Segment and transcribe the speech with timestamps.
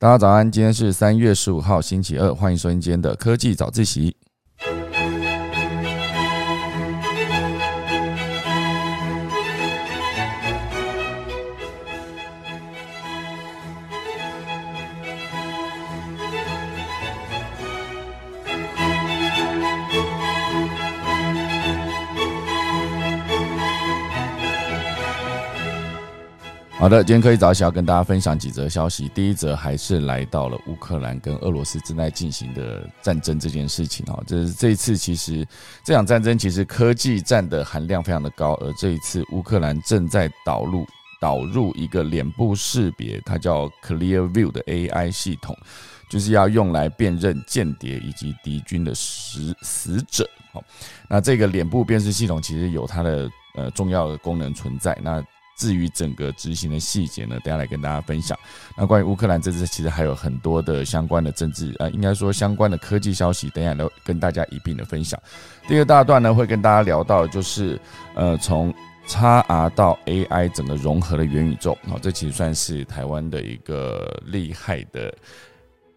[0.00, 4.16] 大家早安，今天是三月十五号，星期二，欢迎收听今天的科技早自习。
[26.80, 29.06] 好的，今天可以早起要跟大家分享几则消息。
[29.10, 35.46] 第一则还是来到了乌克兰跟俄罗斯正在进行的战争这件事情啊，这是这一次其实
[35.84, 40.86] 这场战争其实科技战的含量非常的高，而这一次乌克兰正在导入
[41.20, 45.54] 导入一个脸部识别，它叫 Clear View 的 AI 系统，
[46.08, 50.26] 就是要用来辨认间谍以及敌军的死死者。
[50.50, 50.64] 好，
[51.10, 54.98] 那这个脸部辨识系统其实有它的呃重要的功能存在。
[55.02, 55.22] 那
[55.60, 58.38] 至于整个执行的细节呢，等下来跟大家分享。
[58.78, 65.20] 那关于乌克兰这次，其实还有很多的相关的政治，呃，应该说相关的科技消息，等下都跟大家一并的分享。
[65.68, 67.78] 第二大段呢，会跟大家聊到，就是
[68.14, 68.72] 呃，从
[69.06, 75.14] XR 到 AI 整个融合的元宇宙，哦，这其实算是台湾的一个厉害的。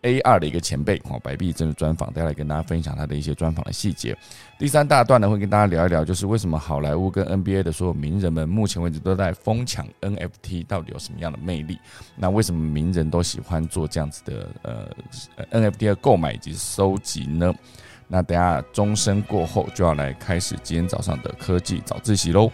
[0.03, 4.15] A 二的一个前辈哦，白碧正的专访，再来跟大家分享他的一些专访的细节。
[4.59, 11.79] 第三大段呢，会跟大家聊一聊，就是为什么好莱坞跟 NBA 的所有名人们目前为止都在疯抢 NFT，到底有什么样的魅力？
[12.15, 17.53] 那为什么名人都喜欢做这样子的呃 NFT 的购买以及收集呢？
[18.07, 22.51] 那等下钟声过后，就要来开始今天早上的科技早自习喽。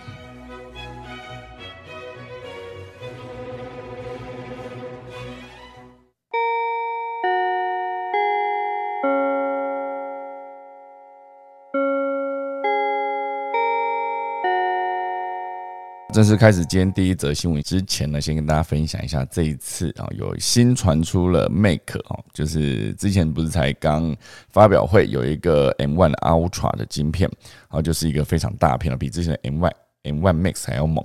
[16.19, 24.13] 正式开始今天第一则新闻之前呢，先跟大家分享一下这一次啊，有新传出了 Make 哦，就是之前不是才刚
[24.49, 29.71] 发表会有一个 M1 Ultra 的晶片，然后就是一个非常大片了，比之前的 M1
[30.03, 31.01] M1 Max 还要猛。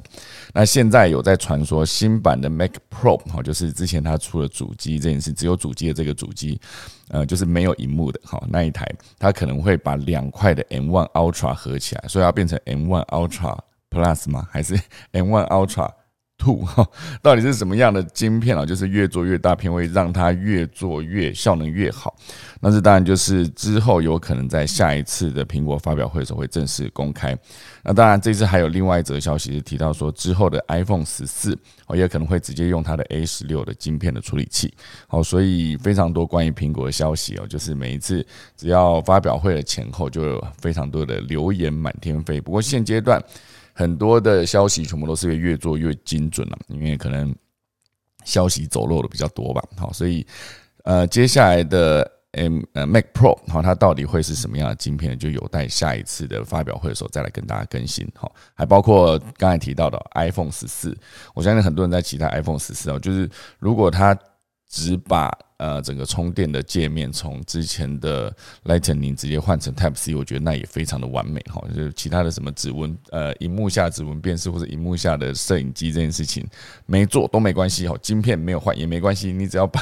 [0.52, 6.60] 那现在有在传说新版的 Mac Pro 哈，就是之前它出了主机这件事，只有主机的这个主机，
[7.10, 8.84] 呃，就是没有荧幕的哈那一台，
[9.20, 13.56] 它可能会把两块的 M1 Ultra 合起来，所以要变成 M1 Ultra。
[13.94, 14.48] Plus 吗？
[14.50, 14.74] 还是
[15.14, 15.88] M1 Ultra
[16.36, 16.64] Two？
[16.66, 16.84] 哈，
[17.22, 18.66] 到底是什么样的晶片啊？
[18.66, 22.16] 就是越做越大片，会让它越做越效能越好。
[22.60, 27.38] 那这当然就是之后有可能在下一次的苹果发表会的时候会正式公开。
[27.84, 31.56] 那当然，这次还有另外一则消息是提到说，之后的 iPhone 十四
[31.86, 34.74] 哦，也可能会直接用它的 A 十六的晶片的处理器。
[35.06, 42.40] 好，所以非常多关于苹果的消息哦，就是每一次只要发表会的前后，就有非常多的流言满天飞。
[42.40, 43.22] 不过现阶段。
[43.74, 47.34] 很多的消息全部都是越做越精准了，因为可能
[48.24, 49.62] 消息走漏的比较多吧。
[49.76, 50.24] 好，所以
[50.84, 58.08] 呃，接下来的 M 呃 Mac Pro 好，它到底会是什么样的晶片，就有待下一次的发表会的时候再来跟大家更新。
[58.14, 60.96] 好，还包括刚才提到的 iPhone 十四，
[61.34, 64.16] 我相信很多人在期待 iPhone 十四哦，就是如果它
[64.74, 71.62] 只把呃整个充电的界面从之前的 Lightning 直接换成 Type C，我觉得那也非常的完美哈。
[71.72, 76.44] 就是其他的什么指纹呃荧幕下指纹辨识或者荧幕下的摄影机这件事情
[76.86, 79.80] 没做都没关系哈，晶片没有换也没关系，你只要把。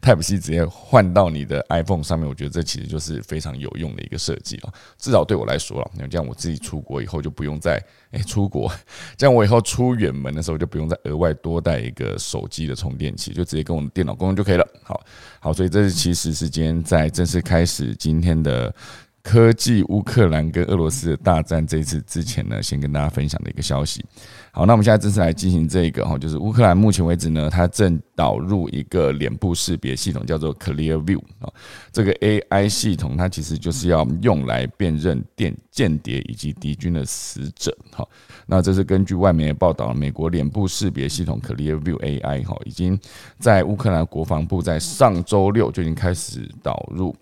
[0.00, 4.72] Type C 直接换到你的 iPhone 上面，我觉得这其实就是非常有用的一个设计了。
[4.98, 8.70] 至少对我来说了，那这样我自己出国以后就不用再哎出国，
[9.16, 14.66] 这样我以后出远门的时候就不用再额外多带一个手机的充电器，就直接跟我们电脑共用就可以了。
[14.82, 15.00] 好
[15.40, 18.74] 好，所以这是其实是今天在正式开始今天的。
[19.22, 24.04] 科技乌克兰跟俄罗斯的大战，这一次之前呢，先跟大家分享的一个消息。
[24.50, 31.48] 好，那我们现在正式来进行这个哈，就是乌克兰目前为止呢，它正导入一个脸部识别系统，叫做 Clear View 啊。
[31.92, 37.74] 这个 AI 系统它其实就是要用来辨认电间谍以及敌军的死者。
[37.92, 38.06] 哈，
[38.44, 42.98] 那这是根据外媒的报道，美国脸部识别系统 Clear View AI 哈，已经
[43.38, 47.14] 在乌克兰国防部在上周六就已经开始导入。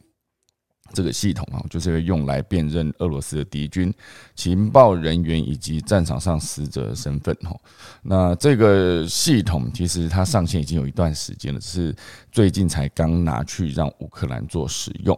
[0.93, 3.93] 这个系统啊，就是用来辨认俄罗斯的敌军、
[4.35, 7.37] 情报人员以及战场上死者的身份。
[7.45, 7.59] 哦，
[8.03, 11.97] 那这个系统其实它上线已经有一段时间了，只是
[12.33, 15.17] 最近才刚拿去让乌克兰做使用。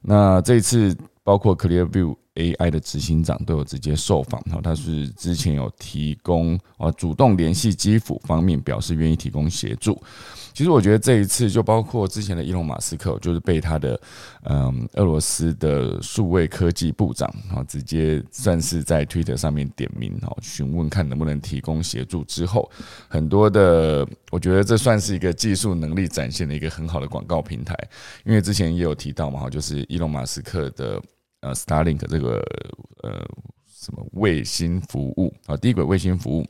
[0.00, 10.00] 那这次包括 Clear View AI 的执行长都有直接受访，哈，他是之前有提供啊，主动联系基辅方面，表示愿意提供协助。
[10.54, 13.98] 其实我觉得这一次就包括之前的伊隆马斯克，就是被他的
[14.44, 22.70] 嗯俄罗斯的数位科技部长啊直接算是在 Twitter 上面点名哈，询问看能不能提供协助之后，
[23.08, 27.74] 很多的我觉得这算是一个技术能力展现的一个很好的广告平台，
[28.24, 31.00] 因为之前也有提到嘛哈，就是伊隆马斯克的
[31.42, 32.42] 呃 Starlink 这个
[33.02, 33.24] 呃
[33.66, 36.44] 什么卫星服务啊低轨卫星服务。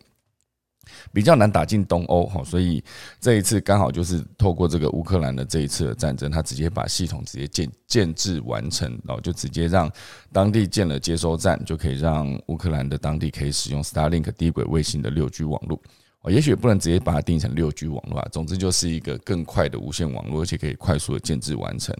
[1.12, 2.82] 比较难打进东欧哈，所以
[3.20, 9.90] 这一次刚好就是透过这个乌克兰的这一次的战争，他直接把系统直接建建制完成，然后就直接让
[10.32, 15.80] 当地建了接收站，就可以让乌克兰的当地可以使用 Starlink 低轨卫星的六 G 网络。
[16.22, 21.92] 哦，也许不能直接把它定成六 G 网络啊，总之就是一个更快的无线网络，而且可以快速的建制完成。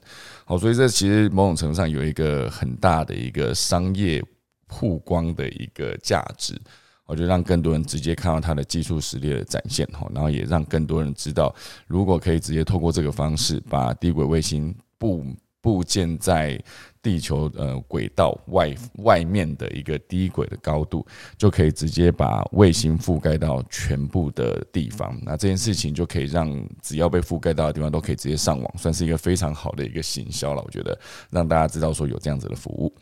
[0.44, 4.24] 好，所以这其实某种程度上有一个很大的一个商业
[4.68, 6.56] 曝光的一个价值。
[7.04, 11.52] 我就让更多人直接看到它的技术实力的展现哈，然后也让更多人知道，
[11.88, 15.26] 如果可以直接透过这个方式把低轨卫星布
[15.60, 16.62] 布建在。
[17.02, 21.04] 地球呃轨道外外面的一个低轨的高度，
[21.36, 25.18] 就可以直接把卫星覆盖到全部的地方。
[25.22, 30.62] 那这件事情就可以让只要被覆盖到的地方都可以直接上网，算是一个非常好的一个行销了。
[30.64, 30.96] 我觉得
[31.28, 32.94] 让大家知道说有这样子的服务。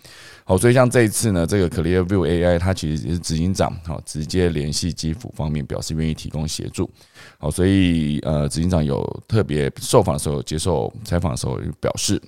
[0.44, 6.90] 好，所以像这一次呢，这个 Clearview AI 它其实也是执行长，好直接联系基辅方面表示愿意提供协助。
[7.38, 12.20] 好，所以呃执行长有特别受访的时候接受采访的时候表示。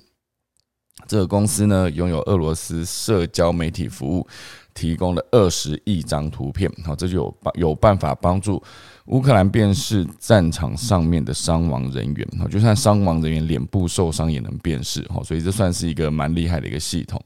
[1.07, 4.27] 这个公司呢，拥有俄罗斯社交媒体服务，
[4.73, 8.61] 提供了二十亿张图片，好，这就有有办法帮助
[9.07, 17.21] 乌克兰辨识战场上面的伤亡人员，好，就算伤亡人员脸部受伤也能辨识，好，所以这算是一个蛮厉害的一个系统。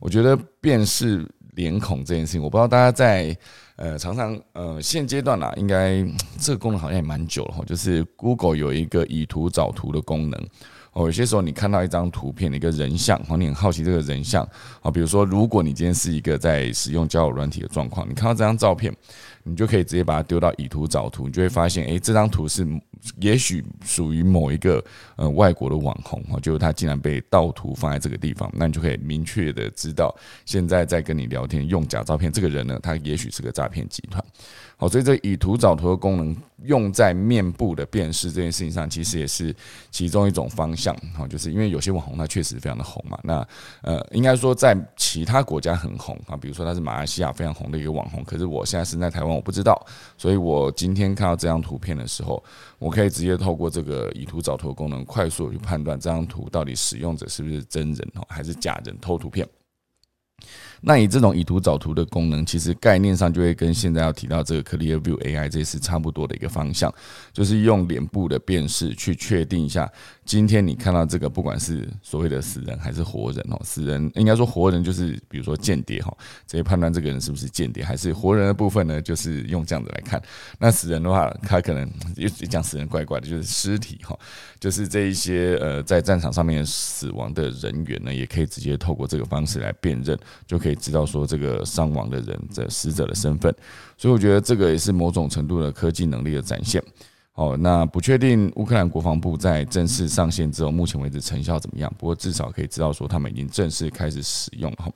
[0.00, 3.36] 我觉得辨识脸孔这件事情，我不知道大家在
[3.76, 6.02] 呃常常呃现阶段啊，应该
[6.40, 10.48] 这个功能好像也蛮久了哈，就是 Google 有一个以图找图的功能。
[10.98, 14.42] 哦，有些时候你看到一张图片的一个人像，哦，你很好奇这个人像，
[14.82, 18.92] 啊，比如说，如果你今天是一个在使用交友软体的状况，你看到这张照片。
[19.44, 22.66] 你就可以直接把它丢到以图找图，你就会发现，哎，这张图是
[23.18, 24.84] 也许属于某一个
[25.16, 30.14] 呃外国的网红哈，就是他竟然被盗图放在这个地方，那你就可以明确的知道，
[30.44, 34.22] 现在在跟你聊天用假照片这个人呢，他也许是个诈骗集团。
[34.80, 39.52] 好，所以这以图找图的功能用在面部的辨识这件事情上，其实也是
[39.90, 40.96] 其中一种方向。
[41.12, 43.46] 好，就是因为有些网红他确实非常的红嘛，那
[43.82, 49.28] 呃，应该说在其他国家很红啊，比如说他是马来西亚非常红的一个网红，可是我现在身在台湾。
[49.28, 49.84] 我不知道，
[50.16, 52.40] 所以我今天看到这张图片的时候，
[52.78, 59.44] 我可以直接透过这个以图找图功能，快速去判断这张图到底使用者是不是真人哦，还是假人偷图片。
[60.80, 66.92] 那以这种以图找图的功能，其实概念上就会跟现在要提到这个 Clearview AI 这是差不多的一个方向，
[67.32, 69.90] 就是用脸部的辨识去确定一下，
[70.24, 76.16] 今天你看到这个，不管是所谓的死人还是活人哦，死人应该说活人就是比如说间谍哈，
[76.46, 80.22] 直接判断这个人是不是间谍，还是活人的部分呢，就是用这样子来看。
[80.60, 84.16] 那死人的话，他可能也讲死人怪怪的，就是尸体哈，
[84.60, 90.16] 就是这一些呃在战场上面死亡的人员呢，也可以直接透过这个方式来辨认，
[90.46, 90.67] 就可以。
[90.68, 93.54] 可以知道说这个伤亡的人的死者的身份，
[93.96, 96.82] 所以我觉得这个也是某种程度的科技能力的展现。
[97.32, 101.90] 好，那不确定乌克兰国防部在正式上线之后，目前为止成效怎么样？
[101.96, 104.90] 不过至少可以知道说他们已经正式开始使用哈。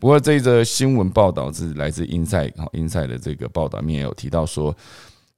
[0.00, 4.74] 不过这一则新闻报道是来自英赛好英赛的这个报道面有提到说。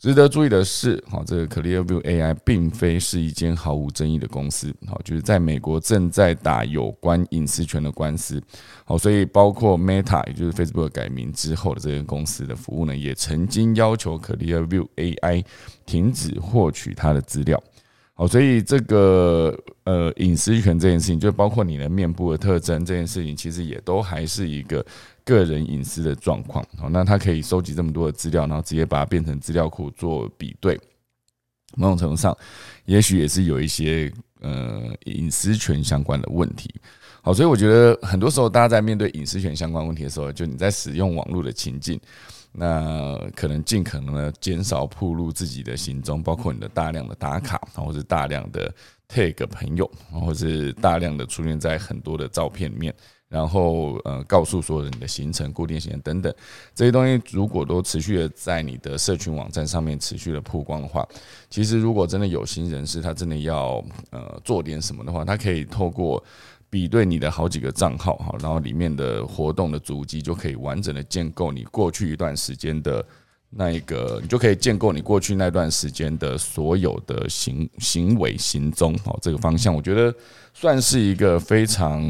[0.05, 8.39] 值得注意的是，好，这个 Clearview AI 并非是一间毫无争议的公司，好，就是在美国正在打有关隐私权的官司，
[8.85, 15.43] 好，所以包括 Meta，也就是 Facebook 改名之后的这间公司的服务呢，也曾经要求 Clearview AI
[15.87, 17.59] 停止获取它的资料。
[18.13, 24.85] 好，所以这个呃隐私权这件事情，就包括你的面部的特征这件事情，其实也都还是一个
[25.25, 26.65] 个人隐私的状况。
[26.77, 30.79] 好，那它可以收集这么多的资料，然后直接把它变成资料库做比对，
[31.77, 32.37] 某种程度上，
[32.85, 36.73] 也许也是有一些呃隐私权相关的问题。
[37.23, 42.01] 好，所以我觉得很多时候大家在面对隐私权相关问题的时候，就你在使用网络的情境。
[42.57, 48.73] 那可能尽可能的减少铺露自己的行踪，包括你的大量的打卡，或者大量的
[49.09, 52.95] tag 朋友，或者是大量的出现在很多的照片里面，
[53.35, 56.33] 然后呃告诉所有人的行程、固定行程等等
[56.75, 61.07] 这些东西，如果都持续的在你的社群网站上面持续的曝光的话，
[61.51, 66.23] 其实如果真的有心人士他真的要呃做点什么的话，他可以透过。
[66.71, 73.07] 比对你的好几个账号哈，然后里面的活动的足迹就可以完整的建构你过去一段时间的
[73.49, 79.17] 那一个，你就可以建构你过去那段时间的所有的行行为行踪哦。
[79.23, 80.13] 这个方向我觉得
[80.53, 82.03] 算是一个非常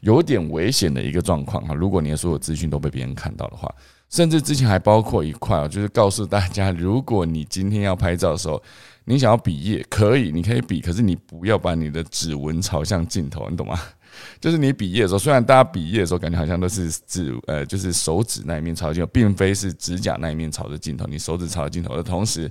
[0.00, 1.74] 有点危险的一个状况哈。
[1.74, 3.74] 如果你的所有资讯都被别人看到的话，
[4.08, 8.62] 甚至之前还包括一块啊，就是告诉大家，如果你今天要拍照的时候。
[9.06, 13.76] 你想要比耶可以，你可以比，可是你不要把你的指纹朝向镜头，你懂吗？
[14.38, 22.48] 就是你比耶的时候，虽然大家比耶的时候感觉好像都是指呃，就是手指那一面朝镜头，并非是指甲那一面朝着镜头，你手指朝着镜头的同时。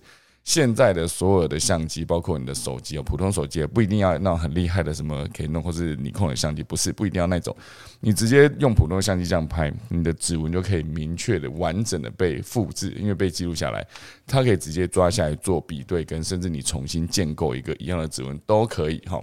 [0.50, 7.56] 现在的所有的相机，包括你的手机哦，普通手机也不一定要那种很厉害的什么可以弄或是你控的相机，不是不一定要那种，
[8.00, 13.86] 你直接用普通相机这样拍，你的指纹就可以明确的、完整的被复制，因为被记录下来，
[14.26, 19.22] 它可以直接抓下来做比对，跟甚至你重新建构一个一样的指纹都可以哈。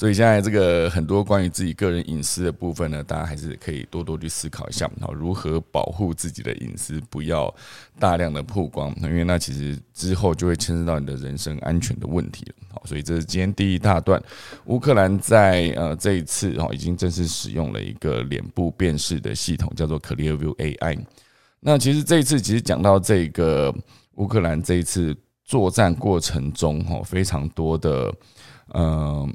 [0.00, 7.54] 所以现在这个很多关于自己个人隐私的部分呢，大家还是可以多多去思考一下，好如何保护自己的隐私，不要
[7.98, 12.54] 大量的曝光，因为那其实之后就会牵涉到你的人身安全的问题了。
[12.72, 14.18] 好，所以这是今天第一大段，
[14.64, 20.98] 乌克兰在呃这一次哈已经正式使用了一个脸部辨识的系统，叫做 Clearview AI。
[21.60, 23.70] 那其实这一次其实讲到这个
[24.14, 25.14] 乌克兰这一次
[25.44, 28.10] 作战过程中，哈非常多的
[28.72, 29.30] 嗯。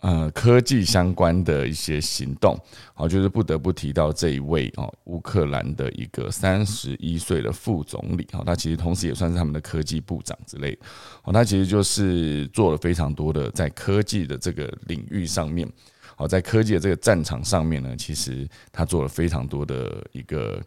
[0.00, 2.58] 呃，科技相关的一些行动，
[2.94, 10.78] 好，就是不得不提到这一位哦，乌克兰的一个三十一岁的副总理，哈，他其实同时也算是他们的科技部长之类，
[11.24, 15.70] 哦，他其实就是做了非常多的在科技的这个领域上面，
[16.16, 20.62] 好，在科技的这个战场上面呢，其实他做了非常多的一个。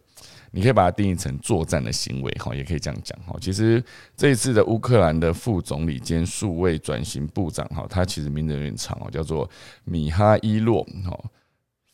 [0.54, 3.36] 你可以把它定义成作战的行为，哈，也可以这样讲，哈。
[3.40, 3.82] 其实
[4.16, 9.50] 这一次的乌克兰的副总理兼数位转型部长，哈，他其实名字有点长哦，叫做
[9.82, 11.18] 米哈伊洛，哈，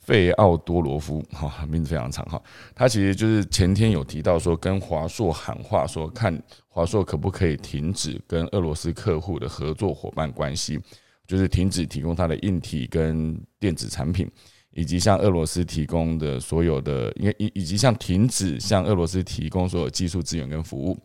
[0.01, 2.39] 费奥多罗夫，哈，名字非常长，哈。
[2.75, 6.39] 他其实就是前天有提到说，跟华硕喊话，说看
[6.69, 10.79] 华硕可不可以停止跟俄罗斯客户的合作伙伴关系，
[11.27, 14.31] 就是停止提供他的硬体跟电子产品。
[14.73, 20.97] 以及向俄罗斯提供的所有的，因为以以及像停止向俄罗斯提供所有技术资源跟服务，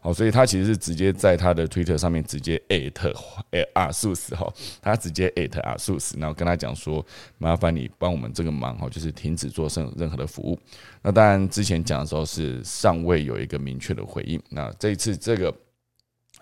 [0.00, 3.14] 好，所以他其实是直接在他的推特上面直接艾特
[3.50, 4.50] 诶阿素斯哈，
[4.80, 7.04] 他直接艾特阿素斯，然后跟他讲说，
[7.38, 10.58] 麻烦你帮我们这个忙哈，就是停止做任任何的服务。
[11.02, 15.54] 那当然之前讲的时候是尚未有一个明确的回应，那这一次这个。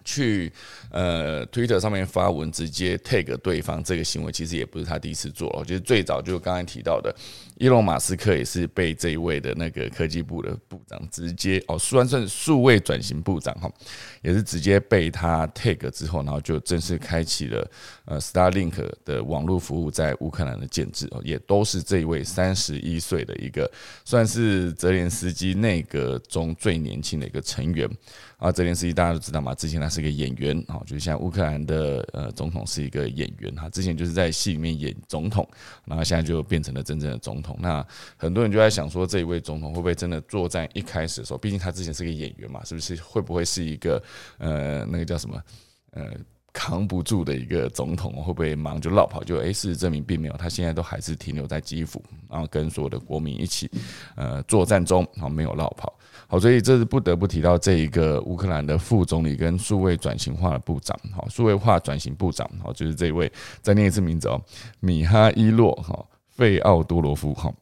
[0.08, 0.50] 去
[0.90, 5.64] 呃，Twitter 上面发文直接 tag 对方这个行为，其实也不是他第一次做了。
[5.66, 7.14] 就是最早就刚才提到的，
[7.58, 13.70] 伊隆马斯克也是被这一位的那个科技部的部长直接哦，算算数位转型部长哈，
[14.22, 17.70] 也是直接被他 tag 之后，然后就正式开启了
[18.06, 23.70] 呃 Starlink 的网络服务在乌克兰的建制哦，也都是这一位三十一岁的一个，
[24.06, 27.86] 算是泽连斯基内阁中最年轻的一个成员。
[28.38, 35.46] 啊，泽连斯基大家都知道嘛，之前他是个演员，啊，就是像乌克兰的呃总统是一个演员，哈，之前就是在戏里面演总统，
[35.84, 37.58] 然后现在就变成了真正的总统。
[37.60, 37.84] 那
[38.16, 44.02] 很多人就在想说，这一位总统会不会真的作战一开始的时候，毕竟他之前是个演员嘛，是不是会不会是一个
[44.38, 45.42] 呃那个叫什么
[45.90, 46.04] 呃？
[46.58, 49.22] 扛不住的一个总统会不会忙就落跑？
[49.22, 53.70] 就哎，事实证明并没有，他现在都还是停留在基辅，然后跟所有的国民一起
[54.16, 55.94] 呃作战中，好没有落跑。
[56.26, 63.30] 好，所以这是不得不提到这一个乌克兰的副总理跟数位转型化的部长，好，数位化转型部长，好，就是这位
[63.62, 64.42] 再念一次名字哦，
[64.80, 67.54] 米哈伊洛哈费奥多罗夫哈。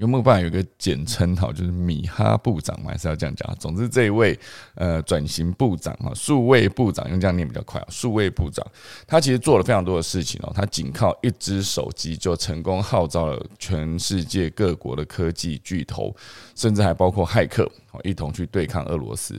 [0.00, 3.54] 有没有办法有个简称哈，就是米哈部长嘛，还是要这样讲。
[3.60, 4.38] 总之，这一位
[4.74, 7.86] 呃转型部长哈，数位部长用这样念比较快啊。
[7.90, 8.66] 数位部长
[9.06, 16.16] 他其实做了非常多的事情哦，他仅靠一只手机就成功号召了全世界各国的科技巨头，
[16.54, 17.70] 甚至还包括骇客
[18.02, 19.38] 一同去对抗俄罗斯。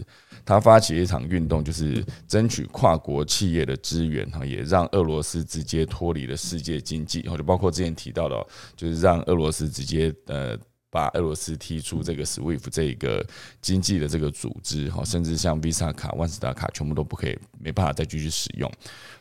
[0.52, 10.58] 他发起一场运动，就是争取跨国企业的资源哈，也让俄罗斯直接脱离了世界经济，或者包括之前提到的，就是让俄罗斯直接呃。
[10.92, 13.26] 把俄罗斯踢出这个 SWIFT 这个
[13.62, 18.70] 经济的这个组织哈，甚至像 Visa 卡、万事达卡全部都不可以，没办法再继续使用。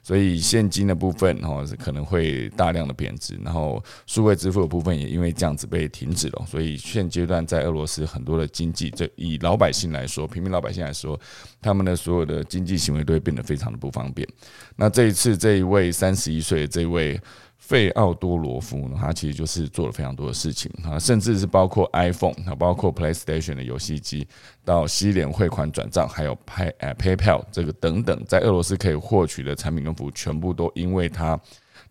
[0.03, 6.45] 所以现金的部分哈可能会大量的贬值，然后数位支付的部分也因为这样子被停止了。
[6.47, 11.19] 所以现阶段在俄罗斯很多的经济，这以老百姓来说，平民老百姓来说，
[11.63, 14.27] 他们的所有的经济行为都会变得非常的不方便。
[14.75, 17.21] 那这一次这一位三十一岁这位。
[17.71, 24.27] 费奥多罗夫呢，他其实就是做了非常多的事情啊，甚至是包括 iPhone 啊，包括 PlayStation 的游戏机，
[24.65, 31.41] 到西联汇款转账，还有 Pay 呃 PayPal 这个等等，在俄罗斯可以获取的产品跟服务，全部都因为他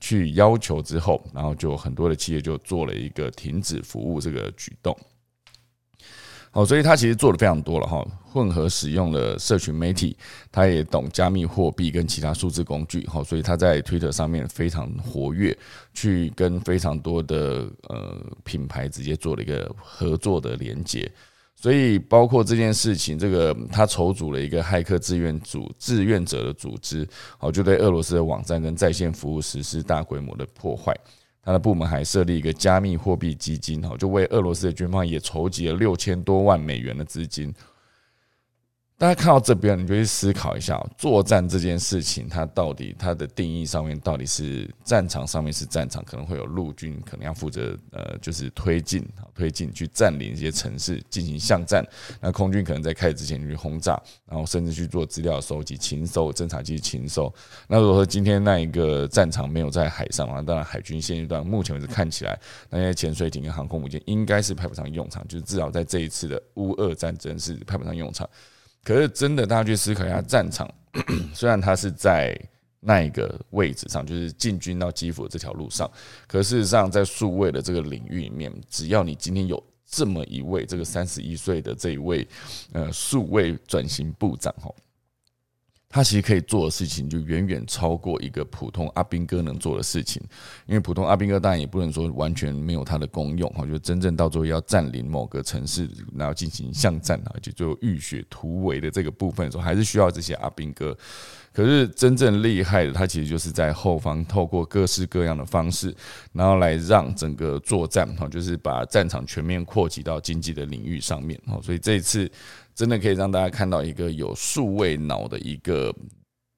[0.02, 4.94] 去要求之后，然后就很多的企业就做了一个停止服务这个举动。
[6.52, 10.18] 好，所以他其实做的非常多了哈，混合使用了社群媒体，
[10.52, 15.56] 他也懂加密货币跟其他数字工具，好，所以他在 Twitter 上面非常活跃，
[15.94, 21.10] 去跟非常多的呃品牌直接做了一个合作的连接，
[21.56, 30.96] 所以包括这件事情，这个他筹组了一个骇客志愿组志愿者的组织，好，就对俄罗斯的网站跟在线服务实施大规模的破坏。
[31.44, 37.54] 他的部门还设立一个加密货币基金，哈，就为俄罗斯的军方也筹集了六千多万美元的资金。
[39.00, 51.82] 大家看到这边，你就去思考一下，作战这件事情，它到底它的定义上面到底是战场上面是战场，可能会有陆军可能要负责呃，就是推进推进去占领一些城市进行巷战，
[52.20, 57.34] 那空军可能在开始之前去轰炸，然后甚至去做资料收集、勤收、侦察机勤收。
[57.70, 62.38] 那如果说今天那一个战场没有在海上啊，当然海军现阶段目前为止看起来，
[62.70, 68.30] 那些潜水艇跟航空母舰应该是派不上用场，就是至少在这一次的乌俄战争是派不上用场。
[68.84, 70.70] 可是真的，大家去思考一下，战场
[71.34, 72.40] 虽然他是在
[72.80, 75.90] 那一个位置上，就是进军到基辅这条路上，
[76.28, 82.28] 可事实上在数位的这个领域里面，只要你今天有这么一位这个三十一岁的这一位
[82.72, 84.74] 呃数位转型部长哈。
[85.92, 90.22] 他其实可以做的事情就远远超过一个普通阿兵哥能做的事情，
[90.68, 100.96] 因为普通阿兵哥当然也不能说完全没有他的功用哈，就真正到最后要占领某个城市，然后进行巷战啊，就最后浴血突围的这个部分的时候，还是需要这些阿兵哥。
[101.52, 105.92] 可是真正厉害的，他其实就是在后方透过各式各样的方式，
[106.34, 112.32] 然后来让整个作战哈，就是把战场全面扩及到经济的领域上面哈，所以这一次。
[112.80, 115.94] 真的可以让大家看到一个有数位脑的一个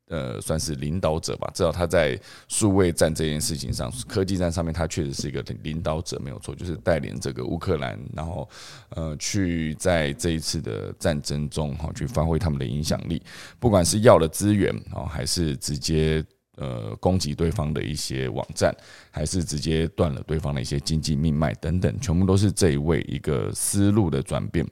[0.08, 1.50] 呃，算是领导者吧。
[1.52, 2.16] 至少他在
[2.48, 8.48] 数位战这件事情上，科技战上面，他确实是一个领导者，没有错，就是带领这个乌克兰，然后
[8.90, 13.20] 呃，去在这一次的战争中哈，去发挥他们的影响力。
[13.58, 16.24] 不管是要的资源啊，还是直接
[16.58, 18.72] 呃攻击对方的一些网站，
[19.10, 24.64] 还是直接断了对方的一些经济命脉等等，全部都是这一位一个思路的转变。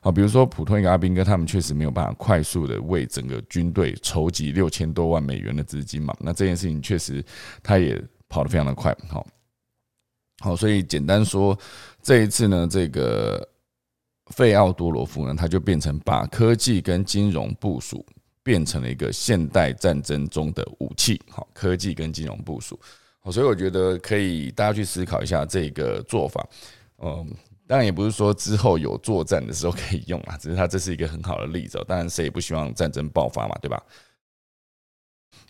[0.00, 6.16] 好，比如说普通一个阿兵哥，他们确实没有办法快速的为整个军队筹集六千多万美元的资金嘛。
[6.20, 7.22] 那这件事情确实
[7.64, 8.96] 他也跑得非常的快。
[9.08, 9.26] 好，
[10.38, 11.58] 好，所以简单说，
[12.00, 13.46] 这一次呢，这个
[14.28, 18.06] 费奥多罗夫呢，他就变成把科技跟金融部署
[18.44, 21.20] 变成了一个现代战争中的武器。
[21.28, 22.78] 好，科技跟金融部署。
[23.18, 26.48] 好，所以我觉得可以大家去思考一下这个做法。
[27.02, 27.26] 嗯。
[27.68, 31.78] 当然也不是说之后有作战的时候可以用啊， 只是它这是一个很好的例子。
[31.86, 33.80] 当然谁也不希望战争爆发嘛，对吧？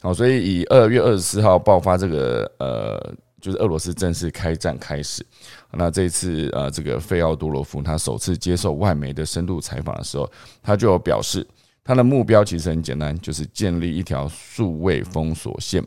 [0.00, 5.24] 好，所以以二月二十四号爆发这个呃，就是俄罗斯正式开战开始。
[5.72, 10.30] 那这一次呃，这个费奥多罗夫他首次接受外媒的深度采访的时候，
[10.62, 11.46] 他就有表示，
[11.84, 15.84] 他的目标其实很简单，就是建立一条数位封锁线。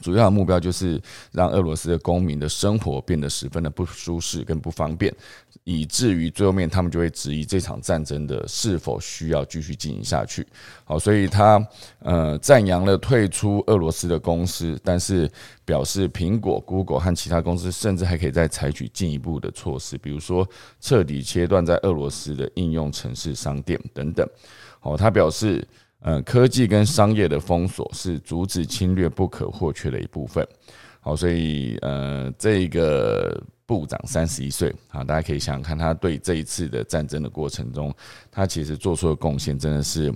[0.00, 5.14] 主要的目标就是让俄罗斯的公民的生活变得十分的不舒适跟不方便，
[5.64, 10.46] 以至于最后面他们就会质疑这场战争的是否需要继续进行下去。
[10.84, 11.62] 好，所以他
[11.98, 15.30] 呃赞扬了退出俄罗斯的公司，但是
[15.64, 20.48] 表示苹果、Google 和其他公司甚至还可以再采取进一步的措施，比如说
[20.80, 24.26] 彻底切断在俄罗斯的应用城市商店等等。
[24.78, 25.66] 好，他表示。
[26.02, 30.46] 呃，科技跟商业的封锁是阻止侵略不可或缺的一部分。
[31.02, 37.94] 好，所以呃，这个部长三十一岁，好，大家可以想想看，他对这一次的战争的过程中，
[38.30, 40.10] 他其实做出的贡献，真的是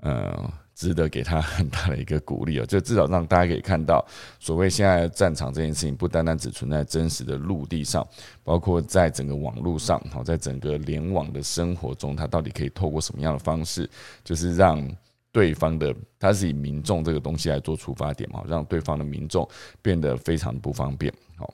[0.00, 2.66] 呃，值得给他很大的一个鼓励哦。
[2.66, 4.04] 就至少让大家可以看到，
[4.38, 8.06] 所谓现在战场这件事情，不单单只存在真实的陆地上，
[8.42, 13.90] 包括在整个网络上，好，在整个联网的生活中，他到底可以透过什么样的方式，
[14.24, 14.80] 就是让。
[15.34, 19.46] 对方的他是以民众这个东西来做出发点嘛，让对方的民众
[19.82, 21.12] 变得非常不方便。
[21.36, 21.52] 好，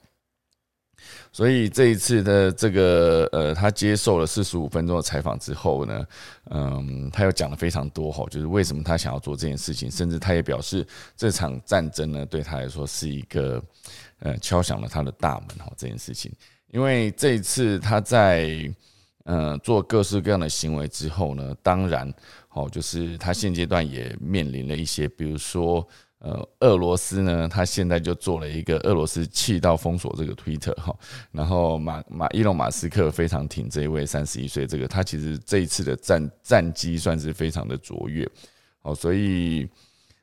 [1.31, 6.05] 所以这一次的这个呃，他接受了四十五分钟的采访之后呢，
[6.51, 10.85] 嗯，他又讲了非常多哈，就是为什么他想要做这件事情，甚至他也表示
[11.17, 13.59] 这场战争呢，对他来说是一个
[14.19, 16.31] 呃敲响了他的大门哈，这件事情，
[16.67, 18.71] 因为这一次他在。
[19.25, 22.11] 嗯，做各式各样的行为之后呢，当然，
[22.53, 25.87] 好，就是他现阶段也面临了一些，比如说，
[26.19, 30.93] 呃，俄罗斯呢，他现在就做了一个俄罗斯气道封锁这个 Twitter 哈，
[31.31, 38.29] 然后马马伊隆马斯克非常挺这一位三十一岁这个，他其实这一次的战战绩算是非常的卓越，
[38.81, 39.65] 好，所以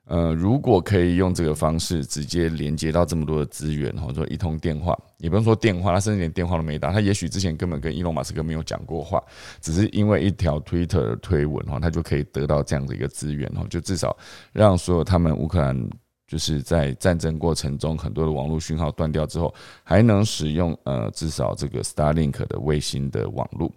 [0.09, 9.23] 呃，如果可以用这个方式直接连接到这么多的资源，或者说一通电话，也不用说电话，他甚至连电话都没打，他也许之前根本跟伊隆马斯克没有讲过话，
[9.61, 14.17] 只是因为一条 Twitter 的推文哈，他就可以得到这样的一个资源哈，就至少
[14.53, 15.89] 让所有他们乌克兰。
[16.31, 23.73] 就是在战争过程中，很多的网络讯号断掉之后，还能使用呃至少这个 Starlink 的卫星的网络。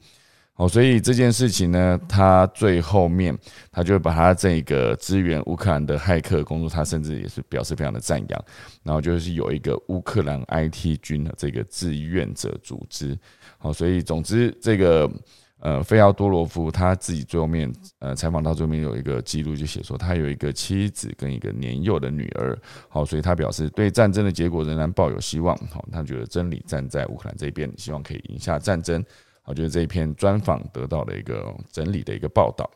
[0.62, 3.36] 哦，所以这件事情呢，他最后面
[3.72, 8.46] 他就把他这个支援乌克兰的骇客工作，他甚至也是表示非常的赞扬。
[8.84, 13.18] 然后就是有一个乌克兰 IT 军的这个志愿者组织。
[13.58, 15.10] 好，所以总之这个。
[15.64, 22.58] 呃，费奥多罗夫他自己最后面，呃，采访到最后面有一个记录，就写说他有一个妻子跟一个年幼的女儿，
[22.90, 29.06] 好，所以他表示对战争的结果仍然抱有希望，好，他觉得真理站在乌克兰这边，希望可以赢下战争，
[29.42, 32.70] 好，就是这一篇专访得到了一个整理的一个报道。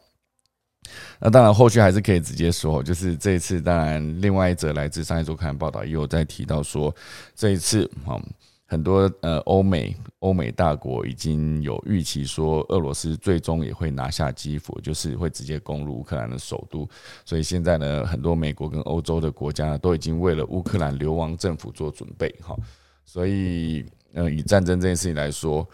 [1.19, 6.93] 那当然后续还是可以直接说，就是这一次，当然另外一则来自上一周刊报道也有在提到说，
[7.35, 8.21] 这一次，好。
[8.67, 16.89] 很多呃，欧美欧美大国已经有预期说，俄罗斯最终也会拿下基辅，就是会直接攻入乌克兰的首都。
[17.23, 22.27] 所以现在呢，很多美国跟欧洲的国家都已经为了乌克兰流亡政府做准备。
[22.41, 22.55] 哈，
[23.05, 25.65] 所以呃，以战争这件事情来说，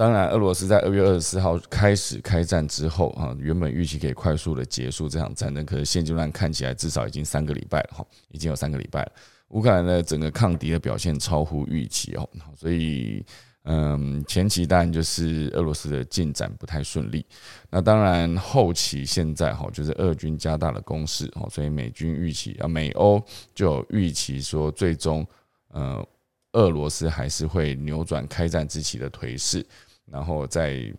[0.00, 7.90] 当然俄罗斯在二月二十四号开始开战之后啊，原本预期可以快速的结束这场战争，可是现阶段看起来至少已经三个礼拜了。
[7.98, 9.12] 哈，已经有三个礼拜了。
[9.48, 13.22] 乌克兰的整个抗敌的表现超乎预期哦，所以
[13.64, 17.22] 嗯，前期当然就是俄罗斯的进展不太顺利，
[17.68, 23.22] 那当然后期现在哈就是俄军加大了攻势哦，所以美军预期啊美欧
[23.54, 25.26] 就预期说最终
[25.68, 26.02] 呃
[26.52, 29.64] 俄罗斯还是会扭转开战之期的颓势，
[30.10, 30.92] 然后在。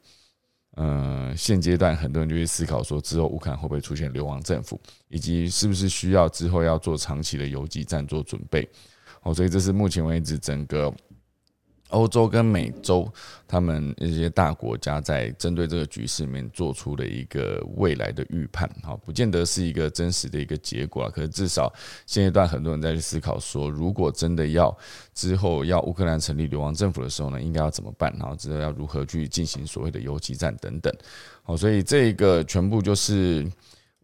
[0.77, 8.65] 嗯，现阶段很多人就会思考说，之后乌克兰会不会出现流亡政府，以及是不是需要之后要做长期的游击战做准备。
[9.23, 10.89] 哦，所以这是目前为止整个。
[11.91, 13.07] 欧洲跟美洲，
[13.47, 21.11] 他们一些大国家在针对这个局势里面做出的一个未来的预判，哈，不见得是一个真实的一个结果啊。
[21.13, 21.71] 可是至少
[22.05, 24.75] 现阶段，很多人在去思考说，如果真的要
[25.13, 28.13] 之后要乌克兰成立流亡政府的时候呢，应该要怎么办？
[28.17, 30.93] 然后之后要如何去进行所谓的游击战等等。
[31.43, 33.47] 好，所以这个全部就是。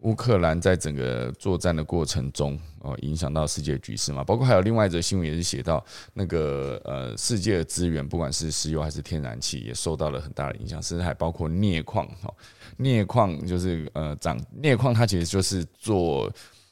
[0.01, 5.83] 乌克兰在整个作战的过程中，哦，影响到世界局势嘛，包括还有另外一则新闻也是写到，
[6.13, 12.31] 那个呃，世界的资源，不管是石油还是天然气，也受到了很大的影响，甚至还包括镍矿，哈，
[12.77, 16.31] 镍矿就是呃，涨镍矿它其实就是做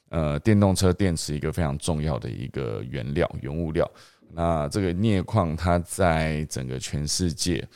[0.09, 3.89] 呃电动车电池一个非常重要的一个原料原物料，
[4.31, 7.67] 那这个镍矿它在整个全世界。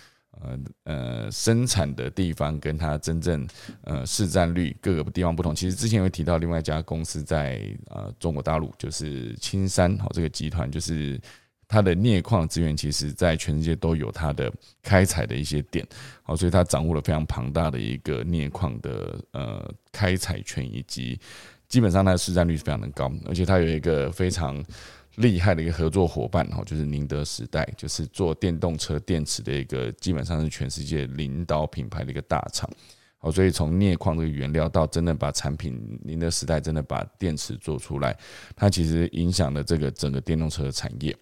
[0.41, 3.47] 呃呃，生产的地方跟它真正
[3.83, 5.53] 呃市占率各个地方不同。
[5.53, 11.19] 其实之前有提到另外一家公司在呃中国大陆，就是青山好这个集团，就是
[11.67, 15.85] 它的镍矿资源，其实在全世界都有它的开采的一些点，
[16.23, 21.19] 好，所以它掌握了非常庞大的一个镍矿的呃开采权，以及
[21.67, 24.63] 基本上它的市占率是非常的高，而且它有一个非常。
[25.15, 32.69] 厉害的一个合作伙伴哈，就是宁德时代，就是做电动车电池的一个，基本上是全世界领导品牌的一个大厂。
[33.17, 38.17] 好，所以从镍矿这个原料到真的把产品，宁德时代真的把电池做出来，
[38.55, 41.13] 它其实影响了这个整个电动车的产业。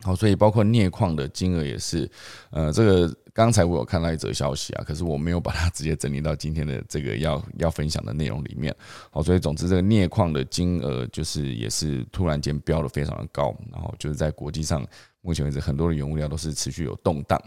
[0.00, 2.10] 好，所以包括镍矿的金额也是，
[2.50, 8.74] 呃，这个刚才我有看到一则消息啊，可是我没有把它直接整理到今天的这个要要分享的内容里面。
[9.10, 14.86] 好，所以总之这个镍矿的金额就是也是突然间飙的非常的高，然后就是在国际上
[15.22, 17.40] 目前为止很多的原物料都是持续有动荡，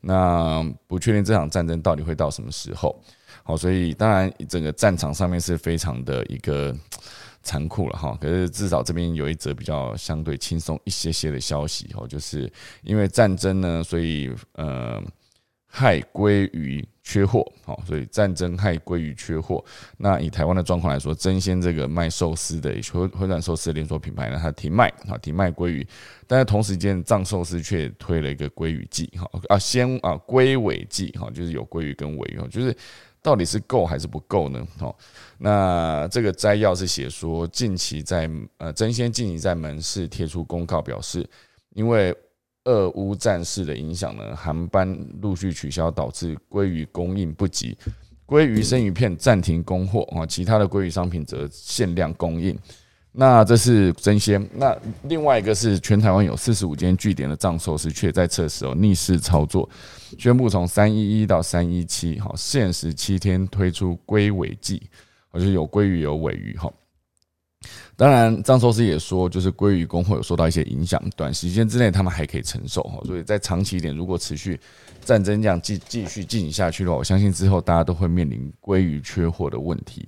[0.00, 2.98] 那不确定这场战争到底会到什么时候。
[3.42, 6.74] 好，所以当然整个战场上面是非常的一个。
[7.42, 15.00] 残酷了哈，可是至少这边有一则比较相对轻松一些些的消息哦，就是因为战争呢，所以呃，
[15.78, 19.62] 害鲑鱼缺货，好，所以战争害鲑鱼缺货。
[19.98, 25.86] 那以台湾的状况来说，争鲜这个卖寿司的回回转寿司的连锁品牌呢，它停卖啊，停卖鲑鱼，
[26.26, 32.74] 但是同时间藏寿司却推了一个鲑鱼季哈啊，先啊鲑尾季哈，就是有鲑鱼跟尾鱼，就是。
[33.22, 34.64] 到底是够还是不够呢？
[34.78, 34.94] 哦，
[35.36, 41.28] 那这个摘要是写说，近期在呃真仙近期在门市贴出公告，表示
[41.74, 42.16] 因为
[42.66, 47.76] 俄乌战事的影响呢，航班陆续取消，导致鲑鱼供应不及，
[48.26, 52.58] 鲑鱼生鱼片暂停供货啊，其他的鲑鱼商品则限量供应。
[53.18, 54.46] 那这是真鲜。
[54.54, 59.66] 那另外一个是全台湾有四十五间据点的藏寿司，却在测试哦逆势操作，
[60.18, 64.82] 宣布从三一一到三一七，好限时七天推出龟尾季，
[65.30, 66.70] 而且有鲑鱼有尾鱼哈。
[67.96, 73.00] 当然，张寿司也说，就是鲑鱼工会有受到一些影响，短时间之内他们还可以承受哈。
[73.04, 74.58] 所以在长期一点，如果持续
[75.04, 80.06] 战争这样继继续进行下去的话，我相信之后大家都会面临鲑鱼缺货的问题。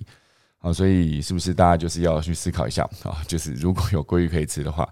[0.61, 3.23] 啊，所以是不是大家就是要去思考一下啊？
[3.25, 4.85] 就是如果有鲑鱼可以吃的话，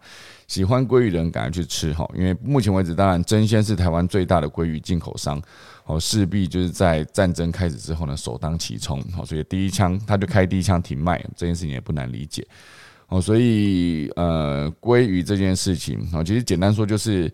[0.47, 2.09] 喜欢鲑鱼的人赶快去吃哈。
[2.15, 5.41] 因为目前为止，当然真鲜是台湾最大的鲑鱼进口商，
[5.87, 9.01] 哦，势必就是在战争开始之后呢，首当其冲。
[9.11, 12.47] 好，所以第一枪他就开第一枪停卖，这件事情也不难理解。
[13.07, 17.31] 哦，所以呃，鲑鱼这件事情，哦，其实简单说就是。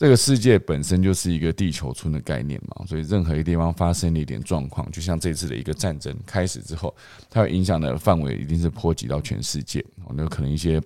[0.00, 6.94] 这个世界本身就是一个地球村的概念嘛，所以任何一个地方发生了一点状况，就像这次的一个战争开始之后，
[7.28, 9.84] 它影响的范围一定是波及到全世界。
[10.04, 10.80] 哦，那可能一些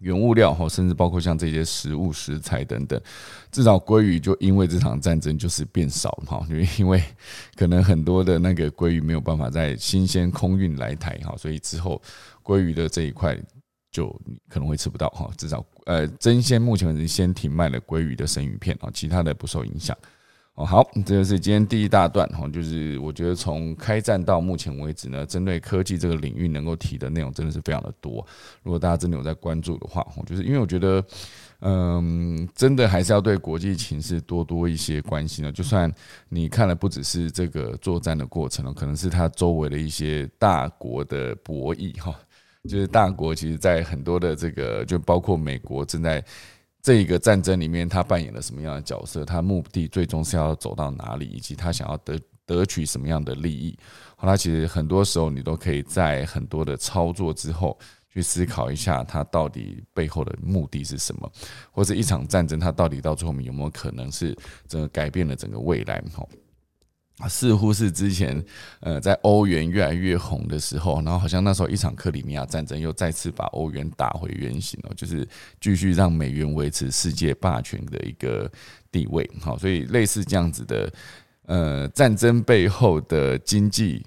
[0.00, 3.00] 原物料哈，甚至包括像这些食物食材等等，
[3.50, 7.02] 至少鲑鱼就因为这场战争就是变少了哈，因为因为
[7.54, 12.00] 可能很多的那个鲑鱼没有办法在新鲜空运来台哈，所以之后
[12.42, 13.38] 鲑鱼的这一块。
[13.92, 14.08] 就
[14.50, 19.96] 可能会吃不到哈，至少呃，真鲜目前为止先停卖了鲑鱼的生鱼片啊，其他的不受影响
[20.56, 20.66] 哦。
[20.66, 28.26] 好，这就是今天第一大段哈，就是我觉得从开战到目前为止呢，针对科技这个领域能够提的内容真的是非常的多。
[28.62, 31.04] 如果大家真的有在关注的话，就是因为我觉得，
[31.60, 35.52] 嗯，真的还是要对国际情势多多一些关心呢。
[35.52, 35.90] 就算
[36.28, 42.14] 你看了不只是这个作战的过程了可能是它周围的一些大国的博弈哈。
[42.68, 46.20] 就是大国，其实，在很多的这个，就包括美国，正在
[46.86, 49.24] 这一个战争里面，他扮演了什么样的角色？
[49.24, 53.76] 他目的最终是要走到哪里，以及他想要得得取什么样的利益？
[54.14, 57.76] 好，他其实很多时候，你都可以在很多的操作之后，
[58.08, 61.28] 去思考一下，他到底背后的目的是什么，
[61.72, 64.32] 或者一场战争，他到底到最后面有没有可能是
[64.68, 66.00] 整个改变了整个未来？
[66.14, 66.24] 哈。
[67.28, 68.44] 似乎是之前，
[68.80, 75.26] 呃，在欧元越来越红的时候，然后好像那时候一场克里米亚战争又再次把欧元打回原形了，就是
[75.60, 78.50] 继续让美元维持世界霸权的一个
[78.92, 79.28] 地位。
[79.40, 80.92] 好，所以类似这样子的，
[81.46, 84.04] 呃，战争背后的经济。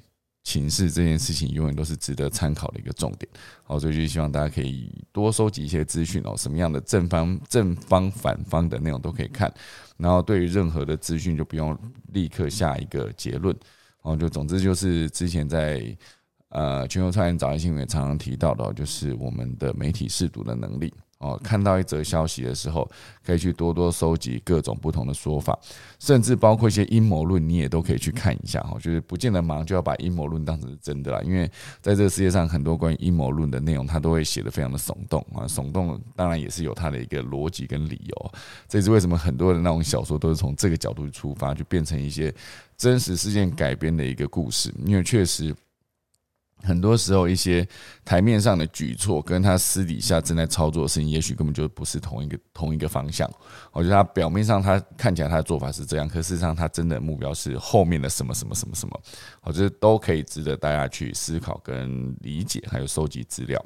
[0.50, 3.30] 情势这件事情永远都是值得参考的一个重点，
[3.64, 9.54] 好，所以就希望大家可以多收集一些资讯哦，什么样的正方、正方、反方的内容都可以看，
[9.98, 11.78] 然后对于任何的资讯就不用
[12.14, 13.56] 立刻下一个结论，
[14.02, 15.96] 哦，就总之就是之前在
[16.50, 20.92] 呃全球创业早安新闻常常提到的，就是我们的媒体试读的能力。
[21.20, 22.90] 哦，看到一则消息的时候，
[23.26, 25.58] 可以去多多收集各种不同的说法，
[26.00, 28.78] 甚至包括一些阴谋论，你也都可以去看一下哈。
[28.80, 31.46] 就是不见得马上就要把阴谋论当成是真的啦，因为
[31.82, 35.44] 在这个世界上，很多关于阴谋论的内容，它都会写的非常的耸动啊。
[35.46, 38.32] 耸动当然也是有它的一个逻辑跟理由，
[38.70, 42.34] 这是为什么很多的那种小说都是从这个角度出发，就变成一些
[42.78, 45.54] 真实事件改编的一个故事，因为确实。
[46.62, 47.65] 很多时候，一些
[48.04, 53.30] 台面上的举措，跟他私底下正在操作的事情，也许根本就不是同一个同一个方向。
[53.72, 59.02] 我觉得他表面上他看起来他的做法是这样，可事实上他真的目标是后面的什么什么什么什么。
[59.41, 63.63] 我觉得都可以值得大家去思考跟理解，还有收集资料。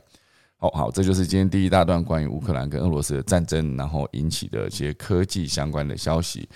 [0.57, 6.47] 好好，这就是今天第一大段关于乌克兰跟俄罗斯的战争，然后引起的一些科技相关的消息。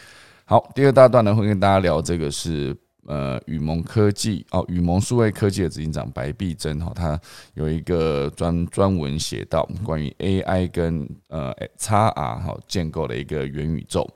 [0.45, 2.77] 好，第二大段呢会跟大家聊这个是。
[3.07, 7.19] 呃，雨蒙科技哦，雨蒙数位科技的执行长白碧珍哈，他
[7.55, 14.07] 有一个专专文写到关于 AI 跟呃 XR 哈建构的一个元宇宙。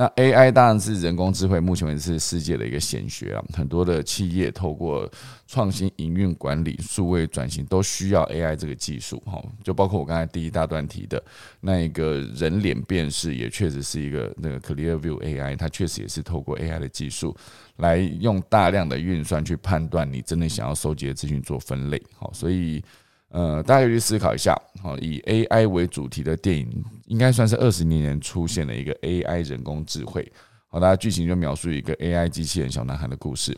[0.00, 3.44] 那 AI 当然是人工智慧，目前为止是世界的一个显学啊。
[3.52, 5.06] 很多的企业透过
[5.46, 9.38] 创新营运管理、数位转型，都需要 AI 这个技术哈。
[9.62, 11.22] 就包括我刚才第一大段提的
[11.60, 17.36] 那一个人脸辨识，也确实是一个那个 Clearview AI，它确实也是透过 AI 的技术
[17.76, 22.02] 来用大量的运算去判断你真的想要收集的资讯做分类。
[22.16, 22.82] 好，所以。
[23.30, 30.30] 呃，大家可以去思考一下，好，以 AI 为主题的电影，应该算是二十年前出现了一个 AI 人工智慧。
[30.66, 33.56] 好，大家剧情就描述一个 AI 机器人小男孩的故事。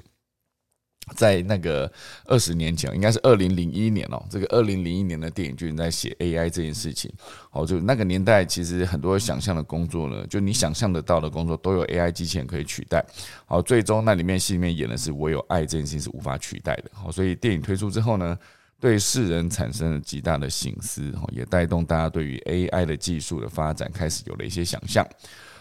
[1.16, 1.90] 在那个
[2.26, 7.10] 二十年前，应该是二零零一年哦，这个二零零一年的电影就在写 AI 这件事情。
[7.50, 13.04] 好，就那个年代，其实很多想象的工作呢，就你想象得到的工作，都有 AI 机器人可以取代。
[13.46, 16.90] 好，最终那里面戏里面演的是唯有爱这件事情是无法取代的。
[16.92, 18.38] 好，所以电影推出之后呢？
[18.82, 25.06] 对世人产生了极大的醒思，也带动大家对于 AI 的技术的发展开始有了一些想象。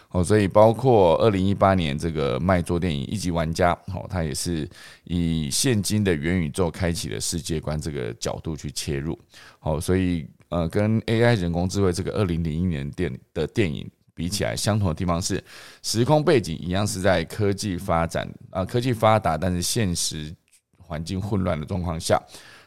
[0.08, 4.68] 哦，所以包括二零一八年这个卖座电影《一级玩家》，哦，它也是
[5.04, 9.16] 以现今的元宇宙开启了世界观这个角度去切入。
[9.60, 15.42] 哦，所以呃，跟 AI 人工智慧这个二零零一年电的电影比起来，相同的地方是
[15.80, 20.34] 时空背景一样是在科技发展啊，科技发达，但是现实
[20.76, 22.20] 环境混乱的状况下，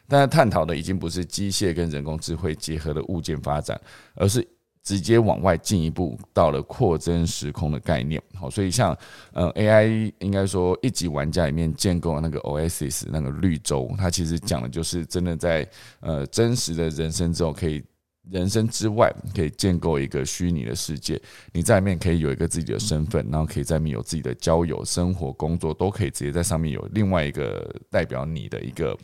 [0.08, 3.80] 但是探讨的已经不是机械跟人工智慧结合的物件发展，
[4.16, 4.48] 而是。
[4.88, 8.96] 直接往外进一步到了扩增时空的概念，好，所以像
[9.34, 15.68] 呃 AI 应该说一级玩家里面建构的那个 OSIS 那个绿洲，它其实讲的就是真的在
[16.02, 17.84] 呃真实的人生之后，可以
[18.30, 21.20] 人生之外可以建构一个虚拟的世界，
[21.52, 28.96] 你在里面可以有一个自己的身份，然后可以在里面有自己的交友、生活、工作，都可以直接在上面有另外一个代表你的一个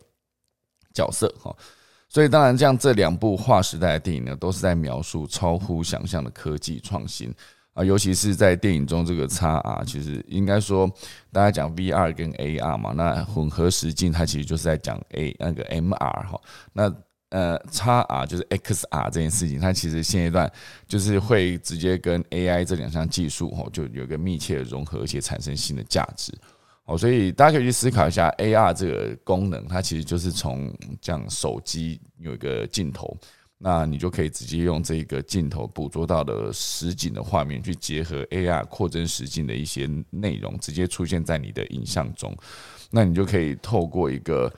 [0.93, 1.55] 角色，哈。
[2.07, 7.33] 所以，当然，像这两部划时代的电影呢，都是在描述超乎想象的科技创新
[7.73, 10.91] 啊，尤其是在电影中这个 XR，其实应该说，
[11.31, 16.41] 大家讲 VR 跟 AR 嘛，那混合实境它其实就是在讲 A 那个 MR 哈，
[16.73, 16.93] 那
[17.29, 20.51] 呃 XR 就是 XR 这件事情，它其实现阶段
[20.89, 26.37] 就是会直接跟 AI 这两项技术哈，就有一个密切的融合，而且产生新的价值。
[26.91, 33.15] 哦，所以大家可以去思考一下，AR 这个功能，它其实就是从这样手机有一个镜头，
[33.57, 42.35] 那你就可以直接用这个镜头捕捉到的实景的画面，去结合 AR 扩增实景的一些内容，直接出现在你的影像中，
[42.89, 44.51] 那你就可以透过一个。